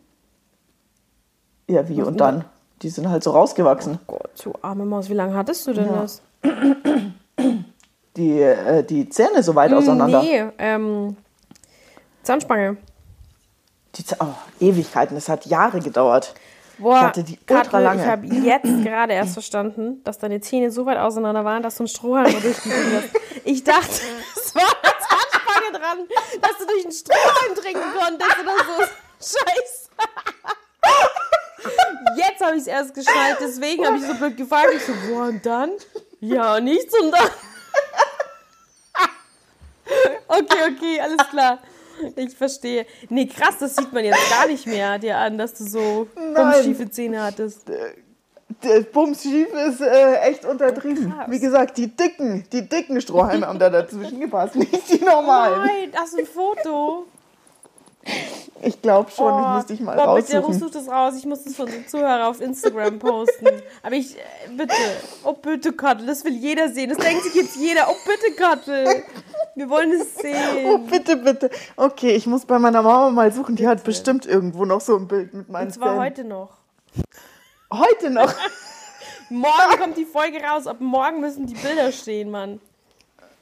Ja, 1.68 1.88
wie 1.88 2.00
Was 2.00 2.08
und 2.10 2.20
dann? 2.20 2.44
Die 2.82 2.90
sind 2.90 3.10
halt 3.10 3.24
so 3.24 3.32
rausgewachsen. 3.32 3.98
Oh 4.08 4.18
Gott, 4.18 4.32
du 4.44 4.54
arme 4.62 4.84
Maus, 4.84 5.10
wie 5.10 5.14
lange 5.14 5.36
hattest 5.36 5.68
du 5.68 5.74
denn 5.74 5.86
ja. 5.86 6.02
das? 6.02 6.22
die, 8.18 8.42
äh, 8.42 8.84
die 8.84 9.10
Zähne 9.10 9.44
so 9.44 9.56
weit 9.56 9.74
auseinander? 9.74 10.22
Nee, 10.22 10.46
ähm, 10.58 11.16
Zahnspange. 12.24 12.78
Die 13.96 14.06
Z 14.06 14.18
oh, 14.22 14.28
Ewigkeiten, 14.60 15.16
das 15.16 15.28
hat 15.30 15.46
Jahre 15.46 15.80
gedauert. 15.80 16.34
Boah, 16.78 16.96
ich 16.96 17.02
hatte 17.02 17.24
die 17.24 17.38
ultra 17.50 17.80
lange. 17.80 18.02
ich 18.02 18.08
habe 18.08 18.26
jetzt 18.28 18.84
gerade 18.84 19.14
erst 19.14 19.34
verstanden, 19.34 20.02
dass 20.04 20.18
deine 20.18 20.42
Zähne 20.42 20.72
so 20.72 20.86
weit 20.86 20.98
auseinander 20.98 21.46
waren, 21.46 21.62
dass 21.62 21.76
du 21.76 21.84
einen 21.84 21.90
Strohhalm 21.90 22.32
durchgegangen 22.42 22.96
hast. 22.96 23.10
Ich 23.44 23.64
dachte, 23.64 24.02
es 24.36 24.56
war 24.56 24.64
eine 24.64 24.94
Zahnspange 25.00 25.80
dran, 25.80 25.98
dass 26.42 26.58
du 26.58 26.66
durch 26.66 26.84
einen 26.84 26.92
Strohhalm 26.92 27.56
trinken 27.56 27.82
konntest 28.00 28.40
oder 28.42 28.58
so. 28.66 28.84
Scheiße. 29.20 29.90
Jetzt 32.16 32.44
habe 32.44 32.56
ich 32.56 32.62
es 32.62 32.68
erst 32.68 32.94
geschnallt, 32.96 33.38
deswegen 33.40 33.86
habe 33.86 33.98
ich 33.98 34.04
so 34.04 34.14
blöd 34.16 34.36
gefragt. 34.36 34.70
Ich 34.76 34.84
so, 34.84 34.94
boah, 35.08 35.26
und 35.26 35.46
dann? 35.46 35.72
Ja, 36.20 36.60
nichts 36.60 36.94
und 37.00 37.12
dann. 37.12 37.30
Okay, 40.42 40.76
okay, 40.76 41.02
alles 41.02 41.30
klar. 41.30 41.60
Ich 42.16 42.36
verstehe. 42.36 42.86
Nee, 43.10 43.28
krass, 43.28 43.56
das 43.60 43.76
sieht 43.76 43.94
man 43.94 44.04
jetzt 44.04 44.30
gar 44.30 44.48
nicht 44.48 44.66
mehr 44.66 44.98
dir 44.98 45.18
an, 45.18 45.38
dass 45.38 45.54
du 45.54 45.66
so 45.66 46.08
bumsschiefe 46.16 46.90
Zähne 46.90 47.24
hattest. 47.24 47.70
Der 48.64 48.82
Bumschief 48.82 49.48
ist 49.54 49.82
äh, 49.82 50.16
echt 50.22 50.46
untertrieben. 50.46 51.12
Krass. 51.12 51.26
Wie 51.30 51.40
gesagt, 51.40 51.78
die 51.78 51.88
dicken, 51.88 52.46
die 52.52 52.68
dicken 52.68 53.00
Strohhalme 53.02 53.48
haben 53.48 53.60
da 53.60 53.70
dazwischen 53.70 54.20
gepasst, 54.20 54.56
nicht 54.56 54.90
die 54.90 55.04
normalen. 55.04 55.66
Nein, 55.66 55.92
das 55.92 56.10
ist 56.14 56.20
ein 56.20 56.26
Foto. 56.26 57.06
Ich 58.64 58.82
glaube 58.82 59.10
schon, 59.12 59.32
oh, 59.32 59.38
das 59.38 59.56
müsste 59.58 59.74
ich 59.74 59.80
mal 59.80 59.96
boah, 59.96 60.06
raussuchen. 60.06 60.42
Bitte 60.42 60.60
such 60.60 60.72
das 60.72 60.88
raus. 60.88 61.14
Ich 61.18 61.26
muss 61.26 61.44
das 61.44 61.56
von 61.56 61.68
den 61.68 61.88
Zuhörern 61.88 62.22
auf 62.24 62.42
Instagram 62.42 63.00
posten. 63.00 63.48
Aber 63.84 63.96
ich, 63.96 64.18
äh, 64.18 64.22
bitte, 64.56 64.74
oh 65.24 65.34
bitte, 65.34 65.72
Kattel, 65.74 66.06
das 66.06 66.24
will 66.24 66.34
jeder 66.34 66.70
sehen. 66.70 66.90
Das 66.90 66.98
denkt 66.98 67.24
sich 67.24 67.36
jetzt 67.36 67.56
jeder. 67.56 67.88
Oh 67.90 67.96
bitte, 68.06 68.36
Kattel. 68.36 69.04
Wir 69.56 69.70
wollen 69.70 69.92
es 69.94 70.16
sehen. 70.16 70.66
Oh, 70.66 70.78
bitte, 70.78 71.18
bitte. 71.18 71.50
Okay, 71.76 72.12
ich 72.12 72.26
muss 72.26 72.46
bei 72.46 72.60
meiner 72.60 72.82
Mama 72.82 73.10
mal 73.10 73.32
suchen. 73.32 73.56
Die 73.56 73.68
hat 73.68 73.84
bestimmt 73.84 74.26
irgendwo 74.26 74.66
noch 74.66 74.82
so 74.82 74.96
ein 74.96 75.08
Bild 75.08 75.34
mit 75.34 75.50
meinen 75.50 75.68
Und 75.68 75.74
zwar 75.74 75.90
Zähnen. 75.90 76.02
heute 76.02 76.24
noch. 76.24 76.58
Heute 77.72 78.10
noch? 78.10 78.34
morgen 79.30 79.80
kommt 79.80 79.98
die 79.98 80.06
Folge 80.06 80.42
raus. 80.42 80.68
Ab 80.68 80.78
morgen 80.80 81.20
müssen 81.20 81.48
die 81.48 81.56
Bilder 81.56 81.92
stehen, 81.92 82.32
Mann. 82.32 82.60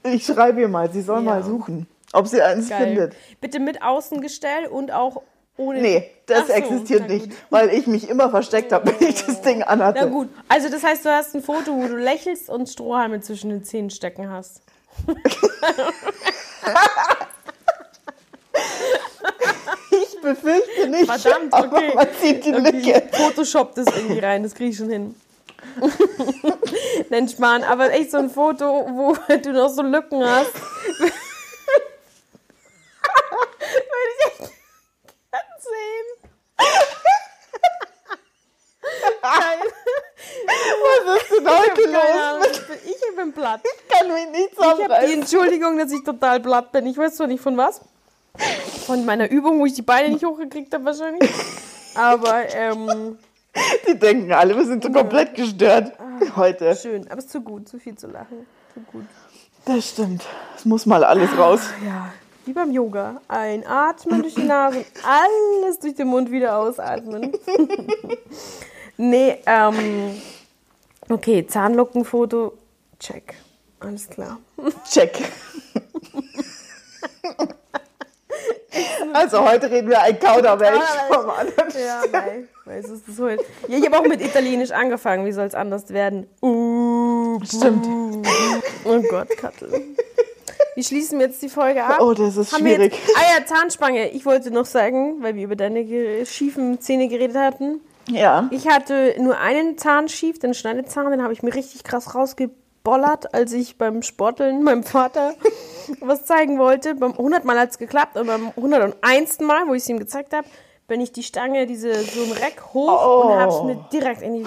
Ich 0.04 0.26
schreibe 0.26 0.62
ihr 0.62 0.68
mal, 0.68 0.90
sie 0.92 1.02
soll 1.02 1.18
ja. 1.18 1.24
mal 1.24 1.44
suchen, 1.44 1.88
ob 2.14 2.28
sie 2.28 2.42
eins 2.42 2.70
Geil. 2.70 2.88
findet. 2.88 3.16
Bitte 3.42 3.60
mit 3.60 3.82
Außengestell 3.82 4.68
und 4.68 4.92
auch 4.92 5.22
ohne. 5.58 5.82
Nee, 5.82 6.10
das 6.26 6.48
so, 6.48 6.54
existiert 6.54 7.10
nicht, 7.10 7.32
weil 7.50 7.70
ich 7.70 7.86
mich 7.86 8.10
immer 8.10 8.30
versteckt 8.30 8.72
habe, 8.72 8.94
wenn 9.00 9.10
ich 9.10 9.26
das 9.26 9.42
Ding 9.42 9.62
anhatte. 9.62 10.00
Na 10.02 10.08
gut, 10.08 10.30
also 10.48 10.70
das 10.70 10.84
heißt, 10.84 11.06
du 11.06 11.10
hast 11.10 11.36
ein 11.36 11.42
Foto, 11.42 11.76
wo 11.76 11.88
du 11.88 11.98
lächelst 11.98 12.50
und 12.50 12.70
Strohhalme 12.70 13.20
zwischen 13.20 13.50
den 13.50 13.64
Zähnen 13.64 13.90
stecken 13.90 14.30
hast. 14.30 14.62
Ich 19.92 20.22
befürchte 20.22 20.88
nicht. 20.90 21.06
Verdammt, 21.06 21.54
okay. 21.54 21.94
man 21.96 22.08
sieht 22.22 22.46
die 22.46 22.54
okay. 22.54 22.72
Lücke. 22.72 23.10
Photoshop 23.12 23.76
das 23.76 23.88
irgendwie 23.88 24.20
rein, 24.20 24.44
das 24.44 24.54
kriege 24.54 24.72
ich 24.72 24.78
schon 24.78 24.90
hin. 24.90 25.16
Nenn 27.10 27.28
Spahn, 27.28 27.64
aber 27.64 27.92
echt 27.92 28.12
so 28.12 28.18
ein 28.18 28.30
Foto, 28.30 28.66
wo 28.66 29.16
du 29.36 29.52
noch 29.52 29.70
so 29.70 29.82
Lücken 29.82 30.24
hast. 30.24 30.54
Würde 30.54 31.14
ich 34.16 34.26
echt 34.26 34.40
gerne 35.32 35.56
sehen. 35.60 36.08
Geil. 39.22 39.60
Was 41.06 41.22
ist 41.22 41.32
denn 41.32 41.48
heute 41.48 41.84
los? 41.92 42.62
Ich 42.86 43.02
bin 43.30 43.42
platt. 43.42 43.62
Ich 43.64 43.98
kann 43.98 44.08
mich 44.08 44.30
nicht 44.32 44.56
zusammenreißen. 44.56 44.86
Ich 44.86 44.92
habe 44.92 45.08
die 45.08 45.14
Entschuldigung, 45.14 45.78
dass 45.78 45.92
ich 45.92 46.04
total 46.04 46.40
platt 46.40 46.72
bin. 46.72 46.86
Ich 46.88 46.98
weiß 46.98 47.16
zwar 47.16 47.28
nicht 47.28 47.42
von 47.42 47.58
was. 47.58 47.82
Von 48.86 49.06
meiner 49.06 49.30
Übung, 49.30 49.60
wo 49.60 49.66
ich 49.66 49.74
die 49.74 49.82
Beine 49.82 50.10
nicht 50.10 50.24
hochgekriegt 50.24 50.74
habe 50.74 50.86
wahrscheinlich. 50.86 51.30
Aber, 51.96 52.48
ähm... 52.56 53.18
Die 53.88 53.98
denken 53.98 54.32
alle, 54.32 54.56
wir 54.56 54.66
sind 54.66 54.84
so 54.84 54.92
komplett 54.92 55.34
gestört 55.34 55.92
ah, 56.00 56.36
heute. 56.36 56.76
Schön, 56.76 57.06
aber 57.10 57.18
es 57.18 57.26
ist 57.26 57.32
zu 57.32 57.42
gut, 57.42 57.68
zu 57.68 57.80
viel 57.80 57.96
zu 57.96 58.08
lachen. 58.08 58.46
Zu 58.74 58.80
gut. 58.92 59.06
Das 59.66 59.90
stimmt. 59.90 60.24
Es 60.56 60.66
muss 60.66 60.86
mal 60.86 61.04
alles 61.04 61.36
raus. 61.36 61.62
Ja, 61.86 62.14
wie 62.46 62.54
beim 62.54 62.72
Yoga. 62.72 63.20
Einatmen 63.28 64.22
durch 64.22 64.36
die 64.36 64.44
Nase, 64.44 64.86
alles 65.04 65.80
durch 65.80 65.96
den 65.96 66.08
Mund 66.08 66.32
wieder 66.32 66.58
ausatmen. 66.58 67.34
nee, 68.98 69.40
ähm, 69.46 70.22
okay, 71.10 71.46
Zahnlockenfoto, 71.46 72.54
check. 73.00 73.36
Alles 73.80 74.10
klar. 74.10 74.40
Check. 74.92 75.18
Also 79.14 79.50
heute 79.50 79.72
reden 79.72 79.90
wir 79.90 80.02
ein 80.02 80.20
Kauderwelsch 80.20 80.84
vom 81.08 81.30
anderen. 81.30 81.70
Ja, 81.80 82.04
nein. 82.12 82.48
Weiß 82.66 82.90
es 82.90 83.06
das 83.06 83.18
heute. 83.20 83.44
Ja, 83.68 83.78
ich 83.78 83.86
habe 83.86 84.00
auch 84.00 84.06
mit 84.06 84.22
Italienisch 84.22 84.72
angefangen. 84.72 85.26
Wie 85.26 85.32
soll 85.32 85.48
es 85.48 85.56
anders 85.56 85.90
werden? 85.90 86.28
Uh, 86.42 87.40
Stimmt. 87.44 87.86
Oh 88.86 89.02
Gott, 89.10 89.30
Kattel. 89.38 89.82
Wie 90.76 90.84
schließen 90.84 91.20
wir 91.20 91.28
jetzt 91.28 91.42
die 91.42 91.50
Folge 91.50 91.84
ab? 91.84 92.00
Oh, 92.00 92.14
das 92.14 92.38
ist 92.38 92.54
Haben 92.54 92.62
schwierig. 92.62 92.94
Jetzt, 92.94 93.18
ah 93.18 93.38
ja, 93.38 93.46
Zahnspange. 93.46 94.10
Ich 94.12 94.26
wollte 94.26 94.52
noch 94.52 94.66
sagen, 94.66 95.22
weil 95.24 95.36
wir 95.36 95.44
über 95.44 95.56
deine 95.56 96.26
schiefen 96.26 96.80
Zähne 96.80 97.08
geredet 97.08 97.38
hatten. 97.38 97.82
Ja. 98.10 98.48
Ich 98.52 98.68
hatte 98.68 99.16
nur 99.20 99.38
einen 99.40 99.78
Zahn 99.78 100.08
schief, 100.10 100.40
den 100.40 100.54
Schneidezahn, 100.54 101.12
den 101.12 101.24
habe 101.24 101.34
ich 101.34 101.44
mir 101.44 101.54
richtig 101.54 101.84
krass 101.84 102.16
rausgebollert, 102.90 103.34
als 103.34 103.54
ich 103.54 103.78
beim 103.78 104.02
Sporteln 104.02 104.64
meinem 104.64 104.84
Vater 104.84 105.36
was 106.02 106.26
zeigen 106.26 106.60
wollte. 106.60 106.96
Beim 106.96 107.12
100 107.12 107.46
Mal 107.46 107.60
hat 107.60 107.72
es 107.72 107.78
geklappt 107.78 108.18
und 108.18 108.28
beim 108.28 108.52
101. 108.56 109.40
Mal, 109.40 109.68
wo 109.68 109.74
ich 109.74 109.84
es 109.84 109.90
ihm 109.90 110.00
gezeigt 110.00 110.34
habe, 110.34 110.48
bin 110.88 111.02
ich 111.02 111.12
die 111.12 111.24
Stange, 111.24 111.68
diese, 111.68 111.94
so 111.94 112.24
ein 112.24 112.32
Reck 112.32 112.62
hoch 112.74 113.06
oh. 113.06 113.28
und 113.28 113.40
habe 113.40 113.52
es 113.52 113.64
mir 113.64 113.86
direkt 113.94 114.22
in 114.22 114.34
die 114.36 114.46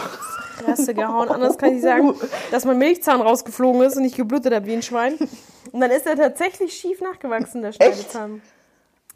Fresse 0.64 0.92
gehauen. 0.92 1.28
Anders 1.28 1.56
kann 1.56 1.76
ich 1.76 1.82
sagen, 1.82 2.14
dass 2.50 2.64
mein 2.64 2.78
Milchzahn 2.78 3.20
rausgeflogen 3.20 3.82
ist 3.82 3.96
und 3.96 4.04
ich 4.04 4.16
geblutet 4.16 4.52
habe 4.52 4.66
wie 4.66 4.74
ein 4.74 4.82
Schwein. 4.82 5.14
Und 5.70 5.80
dann 5.80 5.90
ist 5.90 6.06
er 6.06 6.16
tatsächlich 6.16 6.74
schief 6.74 7.00
nachgewachsen, 7.00 7.62
der 7.62 7.72
Schneidezahn. 7.72 8.42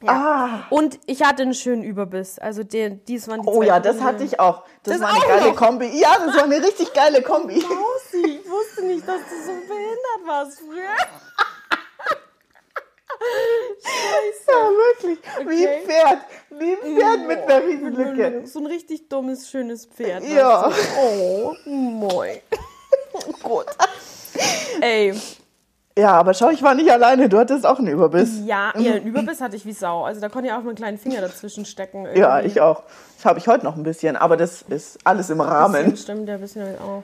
Ja. 0.02 0.12
Ah. 0.12 0.66
Und 0.70 1.00
ich 1.06 1.22
hatte 1.24 1.42
einen 1.42 1.54
schönen 1.54 1.82
Überbiss. 1.82 2.38
Also 2.38 2.62
der, 2.62 2.90
dies 2.90 3.28
waren 3.28 3.42
die 3.42 3.48
Oh 3.48 3.62
ja, 3.62 3.80
das 3.80 4.00
hatte 4.02 4.24
ich 4.24 4.38
auch. 4.38 4.64
Das, 4.82 4.98
das 4.98 5.02
war 5.02 5.14
eine 5.14 5.26
geile 5.26 5.50
noch. 5.50 5.56
Kombi. 5.56 5.86
Ja, 5.98 6.16
das 6.24 6.36
war 6.36 6.44
eine 6.44 6.56
richtig 6.56 6.92
geile 6.92 7.22
Kombi. 7.22 7.64
Nicht, 8.86 9.06
dass 9.08 9.20
du 9.20 9.36
so 9.44 9.52
behindert 9.52 10.26
warst 10.26 10.58
früher. 10.60 10.96
Scheiße. 13.82 14.50
Ja, 14.50 14.70
wirklich. 14.70 15.18
Okay. 15.40 15.48
Wie 15.48 15.68
ein 15.68 15.84
Pferd. 15.84 16.18
Wie 16.50 16.72
ein 16.72 16.96
Pferd 16.96 17.26
mit 17.26 17.38
einer 17.42 17.66
Riesenlücke. 17.66 18.46
So 18.46 18.58
ein 18.60 18.66
richtig 18.66 19.08
dummes, 19.08 19.48
schönes 19.50 19.86
Pferd. 19.86 20.24
Ja. 20.24 20.70
Oh, 21.00 21.54
moi. 21.64 22.40
Oh 23.18 23.32
Gott. 23.42 23.66
Ey, 24.82 25.14
Ja, 25.98 26.10
aber 26.10 26.34
schau, 26.34 26.50
ich 26.50 26.62
war 26.62 26.74
nicht 26.74 26.90
alleine. 26.90 27.30
Du 27.30 27.38
hattest 27.38 27.64
auch 27.64 27.78
einen 27.78 27.88
Überbiss. 27.88 28.40
Ja, 28.44 28.74
ja 28.76 28.92
einen 28.92 29.06
Überbiss 29.06 29.40
hatte 29.40 29.56
ich 29.56 29.64
wie 29.64 29.72
Sau. 29.72 30.04
Also 30.04 30.20
da 30.20 30.28
konnte 30.28 30.48
ich 30.48 30.52
auch 30.52 30.62
meinen 30.62 30.74
kleinen 30.74 30.98
Finger 30.98 31.22
dazwischen 31.22 31.64
stecken. 31.64 32.04
Irgendwie. 32.04 32.20
Ja, 32.20 32.42
ich 32.42 32.60
auch. 32.60 32.82
Das 33.16 33.24
habe 33.24 33.38
ich 33.38 33.48
heute 33.48 33.64
noch 33.64 33.74
ein 33.76 33.84
bisschen, 33.84 34.16
aber 34.16 34.36
das 34.36 34.60
ist 34.68 34.98
alles 35.04 35.30
im 35.30 35.40
Rahmen. 35.40 35.84
Bisschen, 35.92 35.96
stimmt, 35.96 36.28
ja, 36.28 36.34
ein 36.34 36.40
bisschen 36.42 36.78
auch. 36.78 37.02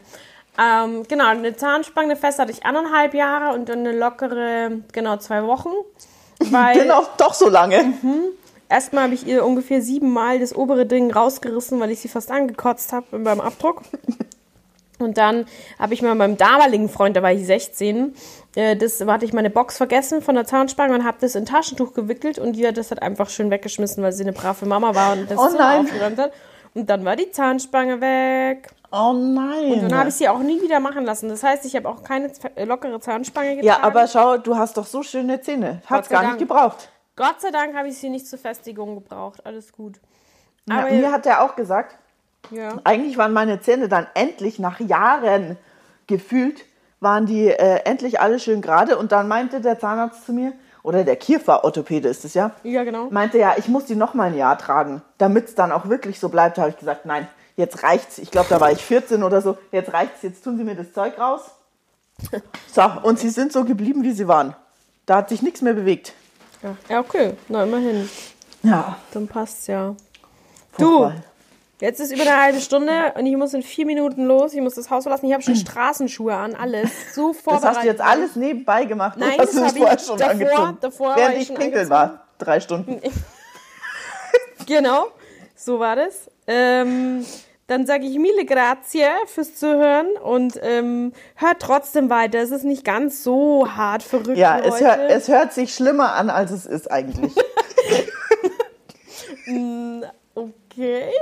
Ähm, 0.58 1.04
genau, 1.08 1.26
eine 1.26 1.56
Zahnspange 1.56 2.16
fest 2.16 2.38
hatte 2.38 2.52
ich 2.52 2.64
anderthalb 2.64 3.14
Jahre 3.14 3.54
und 3.54 3.68
dann 3.68 3.80
eine 3.80 3.92
lockere, 3.92 4.82
genau, 4.92 5.16
zwei 5.16 5.44
Wochen. 5.46 5.70
Weil, 6.50 6.80
genau, 6.80 7.06
doch 7.18 7.34
so 7.34 7.48
lange. 7.48 7.82
Mhm. 7.82 8.24
Erstmal 8.68 9.04
habe 9.04 9.14
ich 9.14 9.26
ihr 9.26 9.44
ungefähr 9.44 9.82
siebenmal 9.82 10.38
das 10.38 10.54
obere 10.54 10.86
Ding 10.86 11.12
rausgerissen, 11.12 11.78
weil 11.78 11.90
ich 11.90 12.00
sie 12.00 12.08
fast 12.08 12.30
angekotzt 12.30 12.92
habe 12.92 13.18
beim 13.18 13.40
Abdruck. 13.40 13.82
Und 14.98 15.18
dann 15.18 15.46
habe 15.78 15.94
ich 15.94 16.02
mal 16.02 16.14
meinem 16.14 16.36
damaligen 16.36 16.88
Freund, 16.88 17.16
da 17.16 17.22
war 17.22 17.32
ich 17.32 17.44
16, 17.44 18.14
äh, 18.54 18.76
das 18.76 19.04
hatte 19.04 19.24
ich 19.24 19.32
meine 19.32 19.50
Box 19.50 19.76
vergessen 19.76 20.22
von 20.22 20.36
der 20.36 20.44
Zahnspange 20.44 20.94
und 20.94 21.04
habe 21.04 21.16
das 21.20 21.34
in 21.34 21.44
Taschentuch 21.44 21.92
gewickelt 21.92 22.38
und 22.38 22.52
die 22.52 22.66
hat 22.66 22.76
das 22.76 22.92
hat 22.92 23.02
einfach 23.02 23.28
schön 23.28 23.50
weggeschmissen, 23.50 24.02
weil 24.02 24.12
sie 24.12 24.22
eine 24.22 24.32
brave 24.32 24.64
Mama 24.64 24.94
war 24.94 25.14
und 25.14 25.28
das 25.28 25.38
oh 25.38 25.42
aufgeräumt 25.42 26.18
hat. 26.18 26.32
Und 26.74 26.88
dann 26.88 27.04
war 27.04 27.16
die 27.16 27.30
Zahnspange 27.30 28.00
weg. 28.00 28.70
Oh 28.90 29.12
nein. 29.12 29.72
Und 29.72 29.82
dann 29.82 29.98
habe 29.98 30.08
ich 30.08 30.14
sie 30.14 30.28
auch 30.28 30.38
nie 30.40 30.60
wieder 30.60 30.80
machen 30.80 31.04
lassen. 31.04 31.28
Das 31.28 31.42
heißt, 31.42 31.64
ich 31.64 31.76
habe 31.76 31.88
auch 31.88 32.02
keine 32.02 32.30
lockere 32.64 33.00
Zahnspange 33.00 33.56
getragen. 33.56 33.66
Ja, 33.66 33.86
aber 33.86 34.06
schau, 34.06 34.38
du 34.38 34.56
hast 34.56 34.76
doch 34.76 34.86
so 34.86 35.02
schöne 35.02 35.40
Zähne. 35.40 35.82
Hat's 35.86 36.08
gar 36.08 36.22
Dank. 36.22 36.34
nicht 36.34 36.48
gebraucht. 36.48 36.90
Gott 37.16 37.40
sei 37.40 37.50
Dank 37.50 37.74
habe 37.74 37.88
ich 37.88 37.98
sie 37.98 38.08
nicht 38.08 38.26
zur 38.26 38.38
Festigung 38.38 38.94
gebraucht. 38.94 39.44
Alles 39.44 39.72
gut. 39.72 40.00
Aber 40.68 40.90
ja, 40.90 40.94
mir 40.94 41.12
hat 41.12 41.26
er 41.26 41.42
auch 41.42 41.56
gesagt, 41.56 41.96
ja. 42.50 42.76
Eigentlich 42.84 43.16
waren 43.16 43.32
meine 43.32 43.60
Zähne 43.60 43.88
dann 43.88 44.06
endlich 44.14 44.58
nach 44.58 44.80
Jahren 44.80 45.56
gefühlt, 46.06 46.64
waren 47.00 47.26
die 47.26 47.48
äh, 47.48 47.84
endlich 47.84 48.20
alle 48.20 48.38
schön 48.38 48.60
gerade. 48.60 48.98
Und 48.98 49.12
dann 49.12 49.28
meinte 49.28 49.60
der 49.60 49.78
Zahnarzt 49.78 50.26
zu 50.26 50.32
mir, 50.32 50.52
oder 50.82 51.04
der 51.04 51.16
Kiefer-Orthopäde 51.16 52.08
ist 52.08 52.24
es 52.24 52.34
ja? 52.34 52.52
Ja, 52.62 52.84
genau. 52.84 53.08
Meinte 53.10 53.38
ja, 53.38 53.54
ich 53.56 53.68
muss 53.68 53.86
die 53.86 53.94
noch 53.94 54.14
mal 54.14 54.24
ein 54.24 54.36
Jahr 54.36 54.58
tragen, 54.58 55.02
damit 55.18 55.48
es 55.48 55.54
dann 55.54 55.72
auch 55.72 55.88
wirklich 55.88 56.18
so 56.18 56.28
bleibt. 56.28 56.58
Da 56.58 56.62
habe 56.62 56.70
ich 56.70 56.78
gesagt, 56.78 57.06
nein, 57.06 57.28
jetzt 57.56 57.82
reicht's. 57.82 58.18
Ich 58.18 58.30
glaube, 58.30 58.48
da 58.48 58.60
war 58.60 58.72
ich 58.72 58.82
14 58.82 59.22
oder 59.22 59.40
so. 59.40 59.58
Jetzt 59.70 59.92
reicht's, 59.92 60.22
jetzt 60.22 60.42
tun 60.42 60.56
Sie 60.56 60.64
mir 60.64 60.74
das 60.74 60.92
Zeug 60.92 61.18
raus. 61.18 61.42
So, 62.72 62.82
und 63.02 63.18
sie 63.18 63.28
sind 63.28 63.52
so 63.52 63.64
geblieben, 63.64 64.02
wie 64.02 64.12
sie 64.12 64.28
waren. 64.28 64.54
Da 65.04 65.16
hat 65.16 65.28
sich 65.28 65.42
nichts 65.42 65.60
mehr 65.60 65.74
bewegt. 65.74 66.14
Ja, 66.88 67.00
okay, 67.00 67.34
na 67.48 67.64
immerhin. 67.64 68.08
Ja. 68.62 68.96
Dann 69.12 69.28
passt's 69.28 69.66
ja. 69.66 69.94
Fußball. 70.72 71.10
Du, 71.10 71.22
Jetzt 71.82 71.98
ist 71.98 72.12
über 72.12 72.22
eine 72.22 72.40
halbe 72.40 72.60
Stunde 72.60 73.12
und 73.18 73.26
ich 73.26 73.36
muss 73.36 73.54
in 73.54 73.62
vier 73.64 73.86
Minuten 73.86 74.24
los. 74.24 74.54
Ich 74.54 74.60
muss 74.60 74.76
das 74.76 74.88
Haus 74.88 75.02
verlassen. 75.02 75.26
Ich 75.26 75.32
habe 75.32 75.42
schon 75.42 75.56
Straßenschuhe 75.56 76.32
an, 76.32 76.54
alles. 76.54 76.92
So 77.12 77.32
vorbereitet. 77.32 77.64
Das 77.64 77.76
hast 77.76 77.82
du 77.82 77.88
jetzt 77.88 78.00
alles 78.00 78.36
nebenbei 78.36 78.84
gemacht? 78.84 79.18
Nein, 79.18 79.32
das 79.36 79.56
habe 79.56 79.76
ich 79.76 80.00
schon 80.06 80.16
davor, 80.16 80.30
angezogen? 80.30 80.78
davor 80.80 81.16
Während 81.16 81.38
ich, 81.38 81.50
ich 81.50 81.56
pinkeln 81.56 81.90
war. 81.90 82.28
Drei 82.38 82.60
Stunden. 82.60 83.00
genau, 84.66 85.08
so 85.56 85.80
war 85.80 85.96
das. 85.96 86.30
Ähm, 86.46 87.26
dann 87.66 87.84
sage 87.84 88.06
ich 88.06 88.16
mille 88.16 88.44
grazie 88.44 89.06
fürs 89.26 89.56
Zuhören 89.56 90.06
und 90.22 90.60
ähm, 90.62 91.12
hört 91.34 91.58
trotzdem 91.58 92.10
weiter. 92.10 92.38
Es 92.38 92.52
ist 92.52 92.62
nicht 92.62 92.84
ganz 92.84 93.24
so 93.24 93.66
hart 93.68 94.04
verrückt. 94.04 94.38
Ja, 94.38 94.56
es, 94.60 94.80
hör, 94.80 95.10
es 95.10 95.26
hört 95.26 95.52
sich 95.52 95.74
schlimmer 95.74 96.14
an, 96.14 96.30
als 96.30 96.52
es 96.52 96.64
ist 96.64 96.92
eigentlich. 96.92 97.34
Okay. 100.72 101.12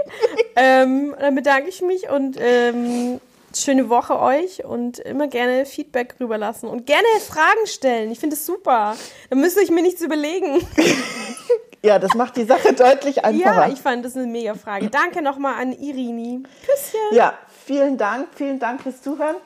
ähm, 0.56 1.14
dann 1.18 1.34
bedanke 1.34 1.68
ich 1.68 1.82
mich 1.82 2.08
und 2.08 2.36
ähm, 2.38 3.20
schöne 3.54 3.88
Woche 3.88 4.18
euch 4.20 4.64
und 4.64 4.98
immer 5.00 5.26
gerne 5.26 5.66
Feedback 5.66 6.14
rüberlassen 6.20 6.68
und 6.68 6.86
gerne 6.86 7.06
Fragen 7.26 7.66
stellen. 7.66 8.10
Ich 8.10 8.20
finde 8.20 8.36
es 8.36 8.46
super. 8.46 8.96
Da 9.28 9.36
müsste 9.36 9.60
ich 9.60 9.70
mir 9.70 9.82
nichts 9.82 10.02
überlegen. 10.02 10.66
Ja, 11.82 11.98
das 11.98 12.14
macht 12.14 12.36
die 12.36 12.44
Sache 12.44 12.74
deutlich 12.74 13.24
einfacher. 13.24 13.66
Ja, 13.66 13.72
ich 13.72 13.80
fand 13.80 14.04
das 14.04 14.14
eine 14.14 14.26
mega 14.26 14.54
Frage. 14.54 14.90
Danke 14.90 15.22
nochmal 15.22 15.54
an 15.60 15.72
Irini. 15.72 16.42
Küsschen. 16.60 17.00
Ja, 17.16 17.38
vielen 17.64 17.96
Dank. 17.96 18.28
Vielen 18.34 18.58
Dank 18.58 18.82
fürs 18.82 19.00
Zuhören. 19.00 19.36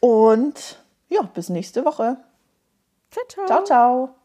Und 0.00 0.78
ja, 1.08 1.20
bis 1.22 1.50
nächste 1.50 1.84
Woche. 1.84 2.16
Ciao, 3.10 3.24
ciao. 3.28 3.46
Ciao, 3.46 3.64
ciao. 3.64 4.21